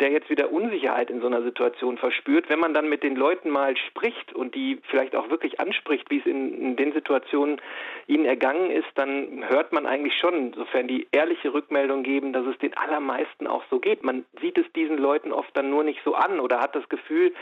der 0.00 0.10
jetzt 0.10 0.28
wieder 0.28 0.50
Unsicherheit 0.50 1.10
in 1.10 1.20
so 1.20 1.26
einer 1.26 1.42
Situation 1.42 1.98
verspürt. 1.98 2.48
Wenn 2.48 2.58
man 2.58 2.74
dann 2.74 2.88
mit 2.88 3.02
den 3.02 3.16
Leuten 3.16 3.50
mal 3.50 3.76
spricht 3.76 4.32
und 4.34 4.54
die 4.54 4.80
vielleicht 4.88 5.14
auch 5.14 5.30
wirklich 5.30 5.60
anspricht, 5.60 6.10
wie 6.10 6.18
es 6.18 6.26
in, 6.26 6.60
in 6.60 6.76
den 6.76 6.92
Situationen 6.92 7.60
ihnen 8.06 8.24
ergangen 8.24 8.70
ist, 8.70 8.88
dann 8.96 9.48
hört 9.48 9.72
man 9.72 9.86
eigentlich 9.86 10.18
schon, 10.18 10.52
sofern 10.54 10.88
die 10.88 11.06
ehrliche 11.12 11.54
Rückmeldung 11.54 12.02
geben, 12.02 12.32
dass 12.32 12.46
es 12.46 12.58
den 12.58 12.76
allermeisten 12.76 13.46
auch 13.46 13.62
so 13.70 13.78
geht. 13.78 14.02
Man 14.02 14.24
sieht 14.40 14.58
es 14.58 14.66
diesen 14.72 14.98
Leuten 14.98 15.32
oft 15.32 15.56
dann 15.56 15.70
nur 15.70 15.84
nicht 15.84 16.00
so 16.04 16.14
an 16.14 16.40
oder 16.40 16.60
hat 16.60 16.74
das 16.74 16.88
Gefühl, 16.88 17.32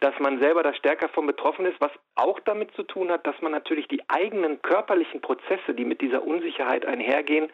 dass 0.00 0.18
man 0.18 0.38
selber 0.40 0.62
da 0.62 0.74
stärker 0.74 1.08
von 1.08 1.26
betroffen 1.26 1.66
ist, 1.66 1.80
was 1.80 1.92
auch 2.14 2.40
damit 2.40 2.72
zu 2.74 2.82
tun 2.82 3.10
hat, 3.10 3.26
dass 3.26 3.40
man 3.40 3.52
natürlich 3.52 3.88
die 3.88 4.02
eigenen 4.08 4.60
körperlichen 4.62 5.20
Prozesse, 5.20 5.74
die 5.74 5.84
mit 5.84 6.00
dieser 6.00 6.26
Unsicherheit 6.26 6.86
einhergehen, 6.86 7.50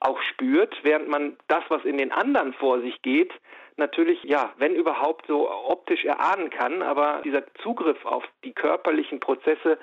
auch 0.00 0.20
spürt, 0.22 0.74
während 0.82 1.08
man 1.08 1.36
das, 1.48 1.64
was 1.68 1.84
in 1.84 1.98
den 1.98 2.12
anderen 2.12 2.52
vor 2.54 2.80
sich 2.80 3.02
geht, 3.02 3.32
natürlich, 3.76 4.22
ja, 4.22 4.52
wenn 4.58 4.74
überhaupt 4.74 5.26
so 5.26 5.50
optisch 5.50 6.04
erahnen 6.04 6.50
kann, 6.50 6.82
aber 6.82 7.22
dieser 7.24 7.42
Zugriff 7.62 8.04
auf 8.04 8.24
die 8.44 8.52
körperlichen 8.52 9.18
Prozesse 9.18 9.78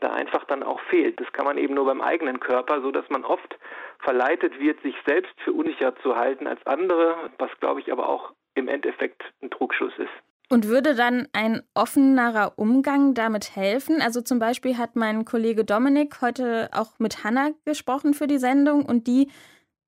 da 0.00 0.10
einfach 0.10 0.44
dann 0.44 0.64
auch 0.64 0.80
fehlt. 0.90 1.20
Das 1.20 1.32
kann 1.32 1.44
man 1.44 1.58
eben 1.58 1.74
nur 1.74 1.84
beim 1.84 2.00
eigenen 2.00 2.40
Körper, 2.40 2.80
so 2.80 2.90
dass 2.90 3.08
man 3.10 3.24
oft 3.24 3.58
verleitet 4.00 4.58
wird, 4.58 4.82
sich 4.82 4.96
selbst 5.06 5.32
für 5.44 5.52
unsicher 5.52 5.94
zu 5.96 6.16
halten 6.16 6.48
als 6.48 6.66
andere, 6.66 7.30
was 7.38 7.50
glaube 7.60 7.80
ich 7.80 7.92
aber 7.92 8.08
auch 8.08 8.32
im 8.54 8.68
Endeffekt 8.68 9.22
ein 9.42 9.50
Trugschluss 9.50 9.96
ist. 9.98 10.31
Und 10.52 10.68
würde 10.68 10.94
dann 10.94 11.28
ein 11.32 11.62
offenerer 11.72 12.52
Umgang 12.56 13.14
damit 13.14 13.56
helfen? 13.56 14.02
Also 14.02 14.20
zum 14.20 14.38
Beispiel 14.38 14.76
hat 14.76 14.96
mein 14.96 15.24
Kollege 15.24 15.64
Dominik 15.64 16.20
heute 16.20 16.68
auch 16.74 16.98
mit 16.98 17.24
Hannah 17.24 17.52
gesprochen 17.64 18.12
für 18.12 18.26
die 18.26 18.36
Sendung 18.36 18.84
und 18.84 19.06
die 19.06 19.30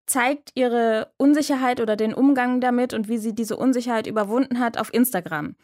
zeigt 0.07 0.53
ihre 0.55 1.13
Unsicherheit 1.19 1.83
oder 1.83 1.97
den 1.97 2.15
Umgang 2.15 2.63
damit 2.63 2.95
und 2.95 3.11
wie 3.11 3.19
sie 3.19 3.35
diese 3.35 3.59
Unsicherheit 3.59 4.07
überwunden 4.07 4.59
hat 4.59 4.79
auf 4.81 4.89
Instagram. 4.95 5.55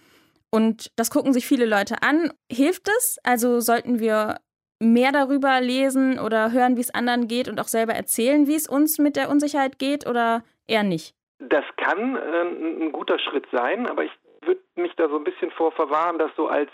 Und 0.51 0.93
das 0.97 1.11
gucken 1.11 1.33
sich 1.33 1.47
viele 1.47 1.65
Leute 1.65 2.03
an. 2.03 2.35
Hilft 2.53 2.87
es? 2.99 3.17
Also 3.25 3.61
sollten 3.61 4.01
wir 4.01 4.37
mehr 4.81 5.13
darüber 5.13 5.63
lesen 5.63 6.19
oder 6.19 6.53
hören, 6.53 6.77
wie 6.77 6.83
es 6.83 6.93
anderen 6.93 7.27
geht 7.27 7.49
und 7.49 7.59
auch 7.59 7.69
selber 7.69 7.95
erzählen, 7.95 8.47
wie 8.47 8.55
es 8.55 8.69
uns 8.69 8.99
mit 8.99 9.17
der 9.17 9.31
Unsicherheit 9.31 9.79
geht 9.79 10.07
oder 10.07 10.43
eher 10.67 10.83
nicht? 10.83 11.15
Das 11.39 11.65
kann 11.79 12.17
äh, 12.17 12.85
ein 12.85 12.93
guter 12.93 13.19
Schritt 13.19 13.47
sein, 13.51 13.87
aber 13.87 14.05
ich 14.05 14.11
würde 14.43 14.61
mich 14.77 14.95
da 14.97 15.09
so 15.09 15.17
ein 15.17 15.25
bisschen 15.25 15.51
vor 15.51 15.73
verwahren, 15.73 16.19
das 16.19 16.31
so 16.37 16.49
als 16.49 16.71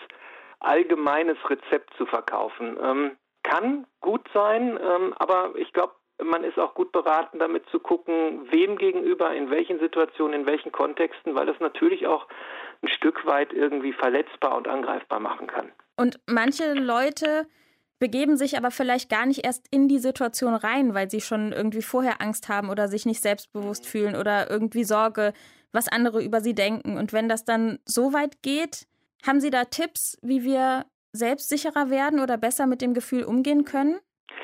allgemeines 0.61 1.39
Rezept 1.49 1.93
zu 1.97 2.07
verkaufen. 2.07 2.79
Ähm, 2.83 3.17
kann 3.43 3.87
gut 4.01 4.27
sein, 4.35 4.79
ähm, 4.83 5.15
aber 5.19 5.53
ich 5.57 5.73
glaube, 5.73 5.95
man 6.23 6.45
ist 6.45 6.59
auch 6.59 6.75
gut 6.75 6.93
beraten, 6.93 7.39
damit 7.39 7.69
zu 7.69 7.79
gucken, 7.79 8.51
wem 8.51 8.77
gegenüber, 8.77 9.35
in 9.35 9.51
welchen 9.51 9.79
Situationen, 9.79 10.41
in 10.41 10.47
welchen 10.47 10.73
Kontexten, 10.73 11.35
weil 11.35 11.47
das 11.47 11.61
natürlich 11.61 12.07
auch 12.07 12.27
ein 12.83 12.89
Stück 12.89 13.27
weit 13.27 13.53
irgendwie 13.53 13.93
verletzbar 13.93 14.57
und 14.57 14.67
angreifbar 14.67 15.21
machen 15.21 15.47
kann. 15.47 15.71
Und 15.97 16.19
manche 16.27 16.73
Leute 16.73 17.47
begeben 17.99 18.37
sich 18.37 18.57
aber 18.57 18.71
vielleicht 18.71 19.09
gar 19.09 19.27
nicht 19.27 19.45
erst 19.45 19.67
in 19.71 19.89
die 19.89 19.99
Situation 19.99 20.55
rein, 20.55 20.95
weil 20.95 21.11
sie 21.11 21.21
schon 21.21 21.53
irgendwie 21.53 21.83
vorher 21.83 22.21
Angst 22.21 22.49
haben 22.49 22.71
oder 22.71 22.89
sich 22.89 23.07
nicht 23.07 23.23
selbstbewusst 23.23 23.87
fühlen 23.87 24.17
oder 24.17 24.51
irgendwie 24.51 24.85
Sorge, 24.85 25.33
was 25.73 25.89
andere 25.89 26.23
über 26.23 26.41
sie 26.41 26.55
denken. 26.55 26.97
Und 26.99 27.13
wenn 27.13 27.29
das 27.29 27.45
dann 27.45 27.79
so 27.85 28.13
weit 28.13 28.43
geht, 28.43 28.87
haben 29.27 29.41
Sie 29.41 29.51
da 29.51 29.65
Tipps, 29.65 30.19
wie 30.23 30.45
wir 30.45 30.85
selbstsicherer 31.13 31.91
werden 31.91 32.21
oder 32.21 32.37
besser 32.37 32.67
mit 32.67 32.81
dem 32.83 32.95
Gefühl 32.95 33.25
umgehen 33.25 33.65
können? 33.65 33.99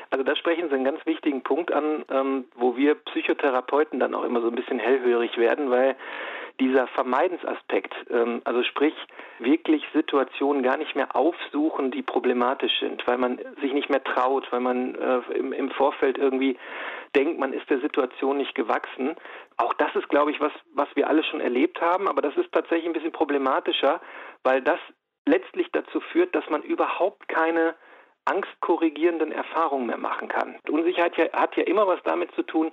Also 0.09 0.23
da 0.23 0.35
sprechen 0.35 0.69
Sie 0.69 0.75
einen 0.75 0.83
ganz 0.83 1.05
wichtigen 1.05 1.41
Punkt 1.41 1.71
an, 1.71 2.05
ähm, 2.09 2.45
wo 2.55 2.75
wir 2.75 2.95
Psychotherapeuten 2.95 3.99
dann 3.99 4.13
auch 4.13 4.23
immer 4.23 4.41
so 4.41 4.47
ein 4.47 4.55
bisschen 4.55 4.79
hellhörig 4.79 5.37
werden, 5.37 5.69
weil 5.69 5.95
dieser 6.59 6.87
Vermeidensaspekt, 6.87 7.93
ähm, 8.09 8.41
also 8.43 8.63
sprich 8.63 8.93
wirklich 9.39 9.83
Situationen 9.93 10.63
gar 10.63 10.77
nicht 10.77 10.95
mehr 10.95 11.15
aufsuchen, 11.15 11.91
die 11.91 12.01
problematisch 12.01 12.79
sind, 12.79 13.05
weil 13.07 13.17
man 13.17 13.39
sich 13.61 13.73
nicht 13.73 13.89
mehr 13.89 14.03
traut, 14.03 14.51
weil 14.51 14.59
man 14.59 14.95
äh, 14.95 15.19
im, 15.33 15.53
im 15.53 15.71
Vorfeld 15.71 16.17
irgendwie 16.17 16.57
denkt, 17.15 17.39
man 17.39 17.53
ist 17.53 17.69
der 17.69 17.79
Situation 17.79 18.37
nicht 18.37 18.55
gewachsen. 18.55 19.15
Auch 19.57 19.73
das 19.73 19.95
ist, 19.95 20.09
glaube 20.09 20.31
ich, 20.31 20.39
was, 20.39 20.51
was 20.73 20.87
wir 20.95 21.07
alle 21.07 21.23
schon 21.23 21.41
erlebt 21.41 21.81
haben, 21.81 22.07
aber 22.07 22.21
das 22.21 22.35
ist 22.37 22.51
tatsächlich 22.51 22.85
ein 22.87 22.93
bisschen 22.93 23.11
problematischer, 23.11 24.01
weil 24.43 24.61
das 24.61 24.79
letztlich 25.25 25.67
dazu 25.71 25.99
führt, 25.99 26.35
dass 26.35 26.47
man 26.49 26.61
überhaupt 26.63 27.27
keine 27.27 27.75
angstkorrigierenden 28.25 29.31
Erfahrungen 29.31 29.87
mehr 29.87 29.97
machen 29.97 30.29
kann. 30.29 30.55
Unsicherheit 30.69 31.17
hat 31.33 31.57
ja 31.57 31.63
immer 31.63 31.87
was 31.87 32.01
damit 32.03 32.31
zu 32.35 32.43
tun, 32.43 32.71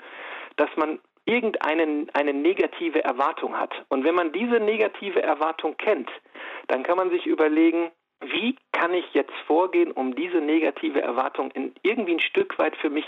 dass 0.57 0.71
man 0.77 1.01
irgendeine 1.31 2.07
eine 2.13 2.35
negative 2.35 3.05
Erwartung 3.05 3.57
hat. 3.57 3.73
Und 3.89 4.05
wenn 4.05 4.15
man 4.15 4.33
diese 4.33 4.59
negative 4.59 5.23
Erwartung 5.23 5.77
kennt, 5.77 6.11
dann 6.69 6.83
kann 6.83 6.97
man 6.97 7.11
sich 7.11 7.27
überlegen, 7.27 7.91
wie 8.21 8.57
kann 8.73 8.93
ich 8.93 9.07
jetzt 9.15 9.33
vorgehen, 9.47 9.93
um 9.93 10.15
diese 10.15 10.39
negative 10.39 11.01
Erwartung 11.01 11.51
in 11.53 11.75
irgendwie 11.83 12.15
ein 12.15 12.21
Stück 12.21 12.59
weit 12.59 12.77
für 12.77 12.91
mich 12.91 13.07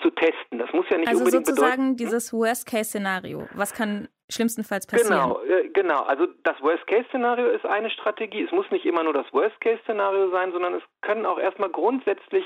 zu 0.00 0.10
testen? 0.10 0.58
Das 0.58 0.72
muss 0.72 0.86
ja 0.90 0.98
nicht 0.98 1.08
also 1.08 1.24
unbedingt 1.24 1.46
sozusagen 1.46 1.70
bedeuten, 1.70 1.88
hm? 1.90 1.96
dieses 1.96 2.32
Worst-Case-Szenario. 2.32 3.48
Was 3.54 3.74
kann 3.74 4.08
schlimmstenfalls 4.30 4.86
passieren? 4.86 5.12
Genau, 5.12 5.40
äh, 5.42 5.68
genau. 5.70 6.02
Also 6.02 6.26
das 6.44 6.60
Worst-Case-Szenario 6.60 7.48
ist 7.48 7.66
eine 7.66 7.90
Strategie. 7.90 8.44
Es 8.44 8.52
muss 8.52 8.70
nicht 8.70 8.84
immer 8.86 9.02
nur 9.02 9.12
das 9.12 9.26
Worst-Case-Szenario 9.32 10.30
sein, 10.30 10.52
sondern 10.52 10.74
es 10.74 10.82
können 11.02 11.26
auch 11.26 11.38
erstmal 11.38 11.70
grundsätzlich, 11.70 12.44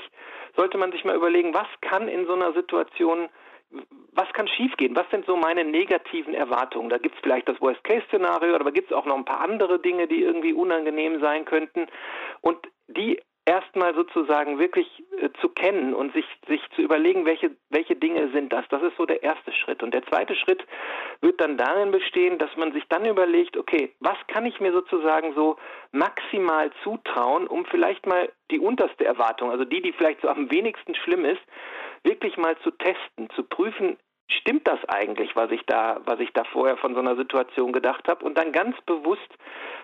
sollte 0.57 0.79
man 0.79 0.91
sich 0.91 1.05
mal 1.05 1.15
überlegen, 1.15 1.53
was 1.53 1.67
kann 1.81 2.07
in 2.07 2.25
so 2.25 2.33
einer 2.33 2.53
Situation 2.53 3.29
was 4.13 4.31
kann 4.33 4.47
schiefgehen? 4.47 4.95
Was 4.95 5.09
sind 5.11 5.25
so 5.25 5.35
meine 5.35 5.63
negativen 5.63 6.33
Erwartungen? 6.33 6.89
Da 6.89 6.97
gibt 6.97 7.15
es 7.15 7.21
vielleicht 7.21 7.47
das 7.47 7.61
Worst-Case-Szenario, 7.61 8.55
aber 8.55 8.71
gibt 8.71 8.91
es 8.91 8.97
auch 8.97 9.05
noch 9.05 9.15
ein 9.15 9.25
paar 9.25 9.41
andere 9.41 9.79
Dinge, 9.79 10.07
die 10.07 10.21
irgendwie 10.21 10.53
unangenehm 10.53 11.19
sein 11.21 11.45
könnten. 11.45 11.87
Und 12.41 12.57
die 12.87 13.19
erstmal 13.45 13.95
sozusagen 13.95 14.59
wirklich 14.59 14.87
äh, 15.19 15.29
zu 15.41 15.49
kennen 15.49 15.95
und 15.95 16.13
sich, 16.13 16.25
sich 16.47 16.61
zu 16.75 16.83
überlegen, 16.83 17.25
welche, 17.25 17.51
welche 17.69 17.95
Dinge 17.95 18.29
sind 18.31 18.53
das. 18.53 18.63
Das 18.69 18.83
ist 18.83 18.95
so 18.95 19.07
der 19.07 19.23
erste 19.23 19.51
Schritt. 19.53 19.81
Und 19.81 19.91
der 19.93 20.05
zweite 20.05 20.35
Schritt 20.35 20.63
wird 21.21 21.41
dann 21.41 21.57
darin 21.57 21.91
bestehen, 21.91 22.37
dass 22.37 22.55
man 22.57 22.73
sich 22.73 22.83
dann 22.89 23.05
überlegt, 23.05 23.57
okay, 23.57 23.95
was 23.99 24.17
kann 24.27 24.45
ich 24.45 24.59
mir 24.59 24.71
sozusagen 24.71 25.33
so 25.33 25.57
maximal 25.91 26.71
zutrauen, 26.83 27.47
um 27.47 27.65
vielleicht 27.65 28.05
mal 28.05 28.29
die 28.51 28.59
unterste 28.59 29.05
Erwartung, 29.05 29.49
also 29.49 29.65
die, 29.65 29.81
die 29.81 29.93
vielleicht 29.93 30.21
so 30.21 30.29
am 30.29 30.51
wenigsten 30.51 30.93
schlimm 30.93 31.25
ist, 31.25 31.41
wirklich 32.03 32.37
mal 32.37 32.57
zu 32.59 32.71
testen, 32.71 33.29
zu 33.35 33.43
prüfen, 33.43 33.97
stimmt 34.29 34.67
das 34.67 34.79
eigentlich, 34.87 35.35
was 35.35 35.51
ich 35.51 35.61
da, 35.65 36.01
was 36.05 36.19
ich 36.19 36.31
da 36.33 36.43
vorher 36.43 36.77
von 36.77 36.93
so 36.93 36.99
einer 36.99 37.15
Situation 37.15 37.71
gedacht 37.71 38.07
habe? 38.07 38.23
Und 38.25 38.37
dann 38.37 38.51
ganz 38.51 38.79
bewusst 38.81 39.29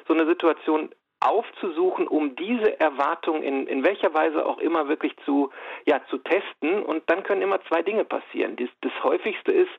so 0.07 0.13
eine 0.13 0.25
Situation 0.25 0.89
aufzusuchen, 1.19 2.07
um 2.07 2.35
diese 2.35 2.79
Erwartung 2.79 3.41
in, 3.41 3.67
in 3.67 3.83
welcher 3.83 4.13
Weise 4.13 4.45
auch 4.45 4.59
immer 4.59 4.87
wirklich 4.87 5.15
zu, 5.25 5.49
ja, 5.85 6.01
zu 6.09 6.17
testen. 6.19 6.83
Und 6.83 7.03
dann 7.07 7.23
können 7.23 7.41
immer 7.41 7.61
zwei 7.63 7.81
Dinge 7.81 8.05
passieren. 8.05 8.55
Das, 8.57 8.69
das 8.81 8.91
häufigste 9.03 9.51
ist, 9.51 9.71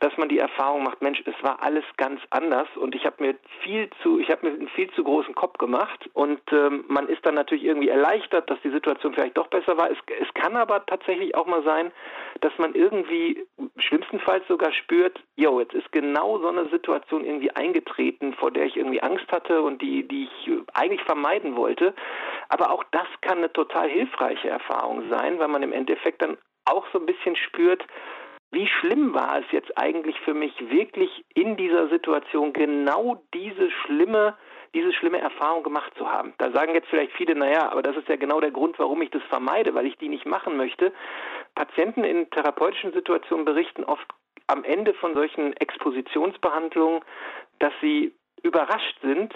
dass 0.00 0.16
man 0.16 0.28
die 0.28 0.38
Erfahrung 0.38 0.82
macht, 0.84 1.02
Mensch, 1.02 1.22
es 1.24 1.34
war 1.42 1.62
alles 1.62 1.84
ganz 1.96 2.20
anders 2.30 2.68
und 2.76 2.94
ich 2.94 3.04
habe 3.04 3.22
mir 3.22 3.36
viel 3.62 3.90
zu, 4.02 4.18
ich 4.18 4.30
habe 4.30 4.48
mir 4.48 4.54
einen 4.54 4.68
viel 4.68 4.90
zu 4.92 5.04
großen 5.04 5.34
Kopf 5.34 5.58
gemacht 5.58 6.08
und 6.14 6.40
ähm, 6.52 6.84
man 6.88 7.08
ist 7.08 7.24
dann 7.24 7.34
natürlich 7.34 7.64
irgendwie 7.64 7.88
erleichtert, 7.88 8.50
dass 8.50 8.60
die 8.62 8.70
Situation 8.70 9.14
vielleicht 9.14 9.36
doch 9.36 9.48
besser 9.48 9.76
war. 9.76 9.90
Es, 9.90 9.98
es 10.20 10.32
kann 10.34 10.56
aber 10.56 10.84
tatsächlich 10.86 11.34
auch 11.34 11.46
mal 11.46 11.62
sein, 11.62 11.92
dass 12.40 12.52
man 12.58 12.74
irgendwie 12.74 13.46
schlimmstenfalls 13.76 14.46
sogar 14.48 14.72
spürt, 14.72 15.20
jo, 15.38 15.60
jetzt 15.60 15.72
ist 15.72 15.90
genau 15.92 16.38
so 16.38 16.48
eine 16.48 16.68
Situation 16.68 17.24
irgendwie 17.24 17.52
eingetreten, 17.52 18.34
vor 18.34 18.50
der 18.50 18.64
ich 18.64 18.76
irgendwie 18.76 19.02
Angst 19.02 19.30
hatte 19.30 19.62
und 19.62 19.80
die, 19.80 20.06
die 20.06 20.24
ich 20.24 20.50
eigentlich 20.74 21.02
vermeiden 21.04 21.54
wollte. 21.54 21.94
Aber 22.48 22.72
auch 22.72 22.82
das 22.90 23.06
kann 23.20 23.38
eine 23.38 23.52
total 23.52 23.88
hilfreiche 23.88 24.48
Erfahrung 24.48 25.08
sein, 25.08 25.38
weil 25.38 25.48
man 25.48 25.62
im 25.62 25.72
Endeffekt 25.72 26.22
dann 26.22 26.38
auch 26.64 26.84
so 26.92 26.98
ein 26.98 27.06
bisschen 27.06 27.36
spürt, 27.36 27.86
wie 28.50 28.66
schlimm 28.66 29.14
war 29.14 29.38
es 29.38 29.44
jetzt 29.52 29.78
eigentlich 29.78 30.18
für 30.20 30.34
mich 30.34 30.52
wirklich 30.70 31.24
in 31.34 31.56
dieser 31.56 31.88
Situation 31.88 32.52
genau 32.52 33.22
diese 33.32 33.70
schlimme 33.70 34.36
diese 34.74 34.92
schlimme 34.92 35.18
Erfahrung 35.18 35.62
gemacht 35.62 35.92
zu 35.96 36.12
haben. 36.12 36.34
Da 36.36 36.50
sagen 36.50 36.74
jetzt 36.74 36.88
vielleicht 36.88 37.12
viele, 37.12 37.34
naja, 37.34 37.72
aber 37.72 37.80
das 37.80 37.96
ist 37.96 38.06
ja 38.06 38.16
genau 38.16 38.38
der 38.38 38.50
Grund, 38.50 38.78
warum 38.78 39.00
ich 39.00 39.10
das 39.10 39.22
vermeide, 39.30 39.74
weil 39.74 39.86
ich 39.86 39.96
die 39.96 40.10
nicht 40.10 40.26
machen 40.26 40.58
möchte. 40.58 40.92
Patienten 41.54 42.04
in 42.04 42.28
therapeutischen 42.28 42.92
Situationen 42.92 43.46
berichten 43.46 43.82
oft 43.84 44.06
am 44.48 44.64
Ende 44.64 44.94
von 44.94 45.14
solchen 45.14 45.52
Expositionsbehandlungen, 45.56 47.02
dass 47.58 47.72
sie 47.80 48.12
überrascht 48.42 48.98
sind, 49.02 49.34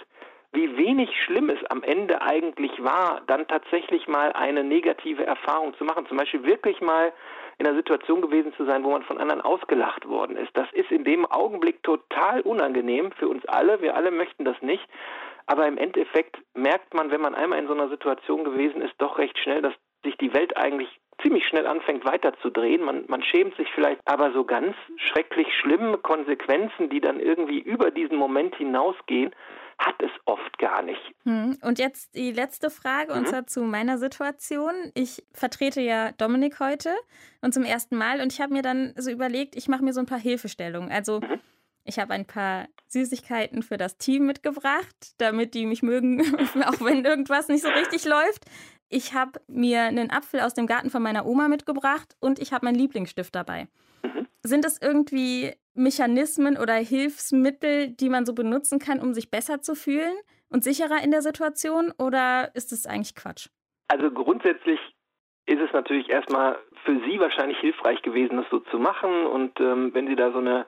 wie 0.53 0.77
wenig 0.77 1.11
schlimm 1.25 1.49
es 1.49 1.65
am 1.71 1.83
Ende 1.83 2.21
eigentlich 2.21 2.73
war, 2.83 3.23
dann 3.27 3.49
tatsächlich 3.49 4.07
mal 4.07 4.33
eine 4.33 4.63
negative 4.63 5.25
Erfahrung 5.25 5.75
zu 5.79 5.85
machen. 5.85 6.07
Zum 6.07 6.19
Beispiel 6.19 6.45
wirklich 6.45 6.81
mal 6.83 7.13
in 7.59 7.67
einer 7.67 7.77
Situation 7.77 8.21
gewesen 8.21 8.53
zu 8.55 8.67
sein, 8.67 8.85
wo 8.85 8.91
man 8.91 9.03
von 9.03 9.19
anderen 9.19 9.41
ausgelacht 9.41 10.07
worden 10.07 10.37
ist. 10.37 10.51
Das 10.55 10.71
ist 10.73 10.91
in 10.91 11.05
dem 11.05 11.25
Augenblick 11.25 11.83
total 11.83 12.43
unangenehm 12.43 13.13
für 13.13 13.29
uns 13.29 13.45
alle. 13.47 13.81
Wir 13.81 13.97
alle 13.97 14.11
möchten 14.11 14.45
das 14.45 14.61
nicht. 14.61 14.87
Aber 15.47 15.67
im 15.67 15.79
Endeffekt 15.79 16.37
merkt 16.55 16.93
man, 16.95 17.11
wenn 17.11 17.21
man 17.21 17.35
einmal 17.35 17.59
in 17.59 17.67
so 17.67 17.75
einer 17.75 17.89
Situation 17.89 18.45
gewesen 18.45 18.83
ist, 18.83 18.95
doch 18.99 19.19
recht 19.19 19.39
schnell, 19.39 19.63
dass 19.63 19.75
sich 20.05 20.17
die 20.19 20.35
Welt 20.35 20.57
eigentlich 20.57 20.89
ziemlich 21.23 21.47
schnell 21.47 21.67
anfängt 21.67 22.05
weiterzudrehen. 22.05 22.83
Man, 22.83 23.05
man 23.09 23.23
schämt 23.23 23.57
sich 23.57 23.69
vielleicht, 23.75 24.01
aber 24.05 24.33
so 24.33 24.45
ganz 24.45 24.75
schrecklich 24.97 25.49
schlimme 25.61 25.99
Konsequenzen, 25.99 26.91
die 26.91 27.01
dann 27.01 27.21
irgendwie 27.21 27.61
über 27.61 27.91
diesen 27.91 28.17
Moment 28.17 28.55
hinausgehen, 28.57 29.35
hat 29.79 30.01
es 30.01 30.11
oft 30.27 30.59
gar 30.59 30.83
nicht. 30.83 31.01
Hm. 31.25 31.59
Und 31.63 31.79
jetzt 31.79 32.15
die 32.15 32.33
letzte 32.33 32.71
Frage, 32.71 33.13
mhm. 33.13 33.19
und 33.19 33.29
zwar 33.29 33.47
zu 33.47 33.63
meiner 33.63 33.99
Situation. 33.99 34.73
Ich 34.95 35.25
vertrete 35.33 35.81
ja 35.81 36.13
Dominik 36.13 36.61
heute 36.61 36.91
und 37.41 37.53
zum 37.53 37.65
ersten 37.65 37.97
Mal 37.97 38.21
und 38.21 38.33
ich 38.33 38.41
habe 38.41 38.53
mir 38.53 38.63
dann 38.63 38.95
so 38.97 39.11
überlegt, 39.11 39.57
ich 39.57 39.69
mache 39.69 39.83
mir 39.83 39.93
so 39.93 40.01
ein 40.01 40.07
paar 40.07 40.21
Hilfestellungen. 40.21 40.91
Also 40.91 41.21
mhm. 41.21 41.41
ich 41.85 41.99
habe 41.99 42.13
ein 42.13 42.27
paar 42.27 42.67
Süßigkeiten 42.89 43.63
für 43.63 43.77
das 43.77 43.99
Team 43.99 44.27
mitgebracht, 44.27 45.15
damit 45.19 45.55
die 45.55 45.67
mich 45.67 45.83
mögen, 45.83 46.21
auch 46.67 46.85
wenn 46.85 47.05
irgendwas 47.05 47.49
nicht 47.49 47.63
so 47.63 47.71
richtig 47.71 48.05
läuft. 48.05 48.45
Ich 48.95 49.15
habe 49.15 49.41
mir 49.49 49.85
einen 49.85 50.11
Apfel 50.11 50.41
aus 50.41 50.53
dem 50.53 50.67
Garten 50.67 50.91
von 50.91 51.03
meiner 51.03 51.25
Oma 51.25 51.49
mitgebracht 51.49 52.15
und 52.21 52.39
ich 52.39 52.53
habe 52.53 52.67
meinen 52.67 52.75
Lieblingsstift 52.75 53.35
dabei. 53.35 53.69
Mhm. 54.03 54.27
Sind 54.43 54.67
das 54.67 54.79
irgendwie 54.83 55.55
Mechanismen 55.73 56.59
oder 56.59 56.75
Hilfsmittel, 56.75 57.89
die 57.89 58.11
man 58.11 58.27
so 58.27 58.35
benutzen 58.35 58.79
kann, 58.79 59.01
um 59.01 59.15
sich 59.15 59.31
besser 59.31 59.63
zu 59.63 59.75
fühlen 59.75 60.15
und 60.51 60.63
sicherer 60.63 61.03
in 61.03 61.11
der 61.11 61.23
Situation? 61.23 61.91
Oder 61.99 62.55
ist 62.55 62.71
das 62.71 62.85
eigentlich 62.85 63.15
Quatsch? 63.15 63.49
Also 63.89 64.11
grundsätzlich 64.11 64.79
ist 65.47 65.61
es 65.61 65.73
natürlich 65.73 66.11
erstmal 66.11 66.59
für 66.85 67.01
Sie 67.07 67.19
wahrscheinlich 67.19 67.59
hilfreich 67.61 68.03
gewesen, 68.03 68.37
das 68.37 68.51
so 68.51 68.59
zu 68.59 68.79
machen. 68.79 69.25
Und 69.25 69.59
ähm, 69.59 69.95
wenn 69.95 70.07
Sie 70.07 70.17
da 70.17 70.33
so 70.33 70.39
eine 70.39 70.67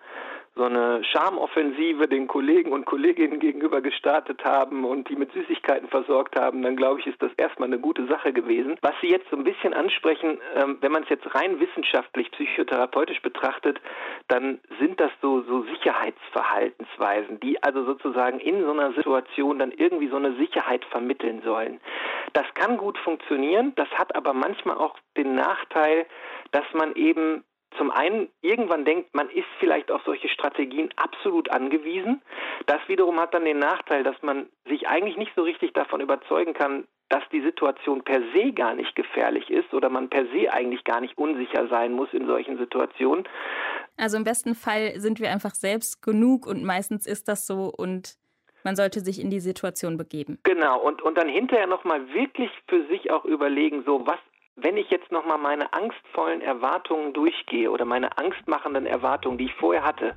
so 0.56 0.64
eine 0.64 1.02
Charmoffensive 1.04 2.06
den 2.06 2.28
Kollegen 2.28 2.72
und 2.72 2.84
Kolleginnen 2.86 3.40
gegenüber 3.40 3.80
gestartet 3.80 4.44
haben 4.44 4.84
und 4.84 5.08
die 5.08 5.16
mit 5.16 5.32
Süßigkeiten 5.32 5.88
versorgt 5.88 6.38
haben, 6.38 6.62
dann 6.62 6.76
glaube 6.76 7.00
ich, 7.00 7.06
ist 7.06 7.20
das 7.20 7.32
erstmal 7.36 7.68
eine 7.68 7.80
gute 7.80 8.06
Sache 8.06 8.32
gewesen. 8.32 8.76
Was 8.82 8.94
Sie 9.00 9.08
jetzt 9.08 9.28
so 9.30 9.36
ein 9.36 9.44
bisschen 9.44 9.74
ansprechen, 9.74 10.40
ähm, 10.54 10.78
wenn 10.80 10.92
man 10.92 11.02
es 11.02 11.08
jetzt 11.08 11.34
rein 11.34 11.58
wissenschaftlich, 11.58 12.30
psychotherapeutisch 12.30 13.20
betrachtet, 13.22 13.80
dann 14.28 14.60
sind 14.78 15.00
das 15.00 15.10
so, 15.20 15.42
so 15.42 15.62
Sicherheitsverhaltensweisen, 15.62 17.40
die 17.40 17.60
also 17.62 17.84
sozusagen 17.84 18.38
in 18.38 18.62
so 18.62 18.70
einer 18.70 18.92
Situation 18.92 19.58
dann 19.58 19.72
irgendwie 19.72 20.08
so 20.08 20.16
eine 20.16 20.36
Sicherheit 20.36 20.84
vermitteln 20.86 21.42
sollen. 21.44 21.80
Das 22.32 22.46
kann 22.54 22.76
gut 22.76 22.96
funktionieren, 22.98 23.72
das 23.74 23.88
hat 23.90 24.14
aber 24.14 24.32
manchmal 24.32 24.78
auch 24.78 24.96
den 25.16 25.34
Nachteil, 25.34 26.06
dass 26.52 26.64
man 26.74 26.94
eben 26.94 27.44
zum 27.76 27.90
einen 27.90 28.28
irgendwann 28.40 28.84
denkt, 28.84 29.14
man 29.14 29.28
ist 29.30 29.46
vielleicht 29.58 29.90
auf 29.90 30.02
solche 30.04 30.28
Strategien 30.28 30.90
absolut 30.96 31.50
angewiesen. 31.50 32.22
Das 32.66 32.80
wiederum 32.88 33.18
hat 33.20 33.34
dann 33.34 33.44
den 33.44 33.58
Nachteil, 33.58 34.02
dass 34.02 34.20
man 34.22 34.46
sich 34.68 34.88
eigentlich 34.88 35.16
nicht 35.16 35.32
so 35.34 35.42
richtig 35.42 35.72
davon 35.72 36.00
überzeugen 36.00 36.54
kann, 36.54 36.86
dass 37.08 37.22
die 37.32 37.42
Situation 37.42 38.02
per 38.02 38.20
se 38.34 38.52
gar 38.52 38.74
nicht 38.74 38.94
gefährlich 38.96 39.50
ist 39.50 39.72
oder 39.74 39.88
man 39.90 40.08
per 40.08 40.24
se 40.26 40.52
eigentlich 40.52 40.84
gar 40.84 41.00
nicht 41.00 41.16
unsicher 41.18 41.68
sein 41.68 41.92
muss 41.92 42.08
in 42.12 42.26
solchen 42.26 42.58
Situationen. 42.58 43.28
Also 43.96 44.16
im 44.16 44.24
besten 44.24 44.54
Fall 44.54 44.98
sind 44.98 45.20
wir 45.20 45.30
einfach 45.30 45.54
selbst 45.54 46.02
genug 46.02 46.46
und 46.46 46.64
meistens 46.64 47.06
ist 47.06 47.28
das 47.28 47.46
so 47.46 47.72
und 47.76 48.16
man 48.64 48.76
sollte 48.76 49.00
sich 49.00 49.20
in 49.20 49.30
die 49.30 49.40
Situation 49.40 49.98
begeben. 49.98 50.38
Genau, 50.42 50.80
und, 50.80 51.02
und 51.02 51.18
dann 51.18 51.28
hinterher 51.28 51.66
nochmal 51.66 52.12
wirklich 52.14 52.50
für 52.66 52.86
sich 52.86 53.10
auch 53.10 53.24
überlegen, 53.26 53.84
so 53.84 54.06
was 54.06 54.18
wenn 54.56 54.76
ich 54.76 54.88
jetzt 54.90 55.10
nochmal 55.10 55.38
meine 55.38 55.72
angstvollen 55.72 56.40
Erwartungen 56.40 57.12
durchgehe 57.12 57.70
oder 57.70 57.84
meine 57.84 58.16
angstmachenden 58.18 58.86
Erwartungen, 58.86 59.38
die 59.38 59.46
ich 59.46 59.54
vorher 59.54 59.84
hatte, 59.84 60.14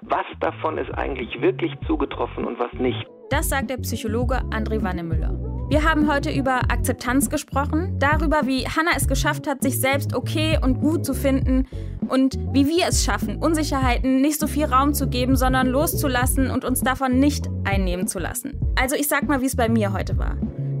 was 0.00 0.24
davon 0.40 0.78
ist 0.78 0.92
eigentlich 0.96 1.40
wirklich 1.40 1.72
zugetroffen 1.86 2.44
und 2.44 2.58
was 2.58 2.72
nicht? 2.74 3.06
Das 3.30 3.48
sagt 3.48 3.70
der 3.70 3.78
Psychologe 3.78 4.36
André 4.50 4.82
Wannemüller. 4.82 5.34
Wir 5.68 5.82
haben 5.82 6.10
heute 6.10 6.30
über 6.30 6.60
Akzeptanz 6.70 7.28
gesprochen, 7.28 7.98
darüber, 7.98 8.42
wie 8.46 8.66
Hannah 8.68 8.96
es 8.96 9.08
geschafft 9.08 9.48
hat, 9.48 9.62
sich 9.62 9.80
selbst 9.80 10.14
okay 10.14 10.58
und 10.62 10.80
gut 10.80 11.04
zu 11.04 11.12
finden 11.12 11.66
und 12.08 12.38
wie 12.52 12.66
wir 12.66 12.86
es 12.88 13.04
schaffen, 13.04 13.36
Unsicherheiten 13.42 14.20
nicht 14.20 14.38
so 14.38 14.46
viel 14.46 14.66
Raum 14.66 14.94
zu 14.94 15.08
geben, 15.08 15.34
sondern 15.34 15.66
loszulassen 15.66 16.50
und 16.52 16.64
uns 16.64 16.82
davon 16.82 17.18
nicht 17.18 17.48
einnehmen 17.64 18.06
zu 18.06 18.20
lassen. 18.20 18.60
Also 18.80 18.94
ich 18.94 19.08
sag 19.08 19.24
mal, 19.24 19.40
wie 19.40 19.46
es 19.46 19.56
bei 19.56 19.68
mir 19.68 19.92
heute 19.92 20.18
war. 20.18 20.36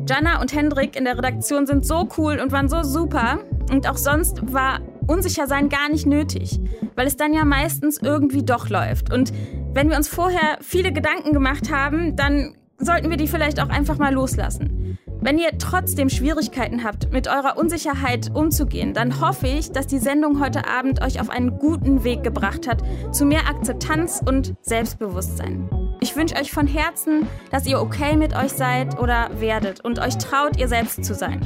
Jana 0.08 0.40
und 0.40 0.54
Hendrik 0.54 0.96
in 0.96 1.04
der 1.04 1.18
Redaktion 1.18 1.66
sind 1.66 1.84
so 1.84 2.08
cool 2.16 2.38
und 2.38 2.52
waren 2.52 2.68
so 2.68 2.82
super. 2.82 3.40
Und 3.70 3.88
auch 3.88 3.96
sonst 3.96 4.52
war 4.52 4.80
unsicher 5.06 5.46
sein 5.46 5.68
gar 5.68 5.88
nicht 5.88 6.06
nötig, 6.06 6.60
weil 6.94 7.06
es 7.06 7.16
dann 7.16 7.32
ja 7.32 7.44
meistens 7.44 7.98
irgendwie 8.00 8.44
doch 8.44 8.68
läuft. 8.68 9.12
Und 9.12 9.32
wenn 9.72 9.90
wir 9.90 9.96
uns 9.96 10.08
vorher 10.08 10.58
viele 10.60 10.92
Gedanken 10.92 11.32
gemacht 11.32 11.72
haben, 11.72 12.16
dann 12.16 12.54
sollten 12.78 13.10
wir 13.10 13.16
die 13.16 13.26
vielleicht 13.26 13.60
auch 13.60 13.68
einfach 13.68 13.98
mal 13.98 14.12
loslassen. 14.12 14.98
Wenn 15.20 15.38
ihr 15.38 15.58
trotzdem 15.58 16.08
Schwierigkeiten 16.08 16.84
habt, 16.84 17.10
mit 17.10 17.26
eurer 17.26 17.56
Unsicherheit 17.56 18.30
umzugehen, 18.32 18.94
dann 18.94 19.20
hoffe 19.20 19.48
ich, 19.48 19.72
dass 19.72 19.86
die 19.86 19.98
Sendung 19.98 20.40
heute 20.40 20.68
Abend 20.68 21.02
euch 21.02 21.20
auf 21.20 21.30
einen 21.30 21.58
guten 21.58 22.04
Weg 22.04 22.22
gebracht 22.22 22.68
hat 22.68 22.82
zu 23.12 23.24
mehr 23.24 23.48
Akzeptanz 23.48 24.22
und 24.24 24.54
Selbstbewusstsein. 24.60 25.85
Ich 26.00 26.14
wünsche 26.14 26.36
euch 26.36 26.50
von 26.50 26.66
Herzen, 26.66 27.28
dass 27.50 27.66
ihr 27.66 27.80
okay 27.80 28.16
mit 28.16 28.34
euch 28.34 28.52
seid 28.52 28.98
oder 28.98 29.30
werdet 29.40 29.84
und 29.84 29.98
euch 29.98 30.16
traut, 30.18 30.58
ihr 30.58 30.68
selbst 30.68 31.04
zu 31.04 31.14
sein. 31.14 31.40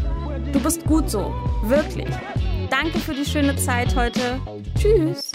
Du 0.53 0.61
bist 0.61 0.85
gut 0.85 1.09
so, 1.09 1.33
wirklich. 1.63 2.09
Danke 2.71 2.99
für 2.99 3.15
die 3.15 3.25
schöne 3.25 3.57
Zeit 3.57 3.95
heute. 3.95 4.41
Tschüss. 4.79 5.33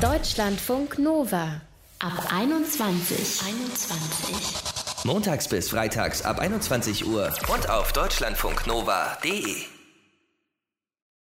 Deutschlandfunk 0.00 0.98
Nova 0.98 1.60
ab 2.00 2.12
21. 2.32 3.40
21. 3.46 5.04
Montags 5.04 5.48
bis 5.48 5.70
freitags 5.70 6.22
ab 6.22 6.40
21 6.40 7.06
Uhr 7.06 7.32
und 7.52 7.70
auf 7.70 7.92
deutschlandfunknova.de. 7.92 9.81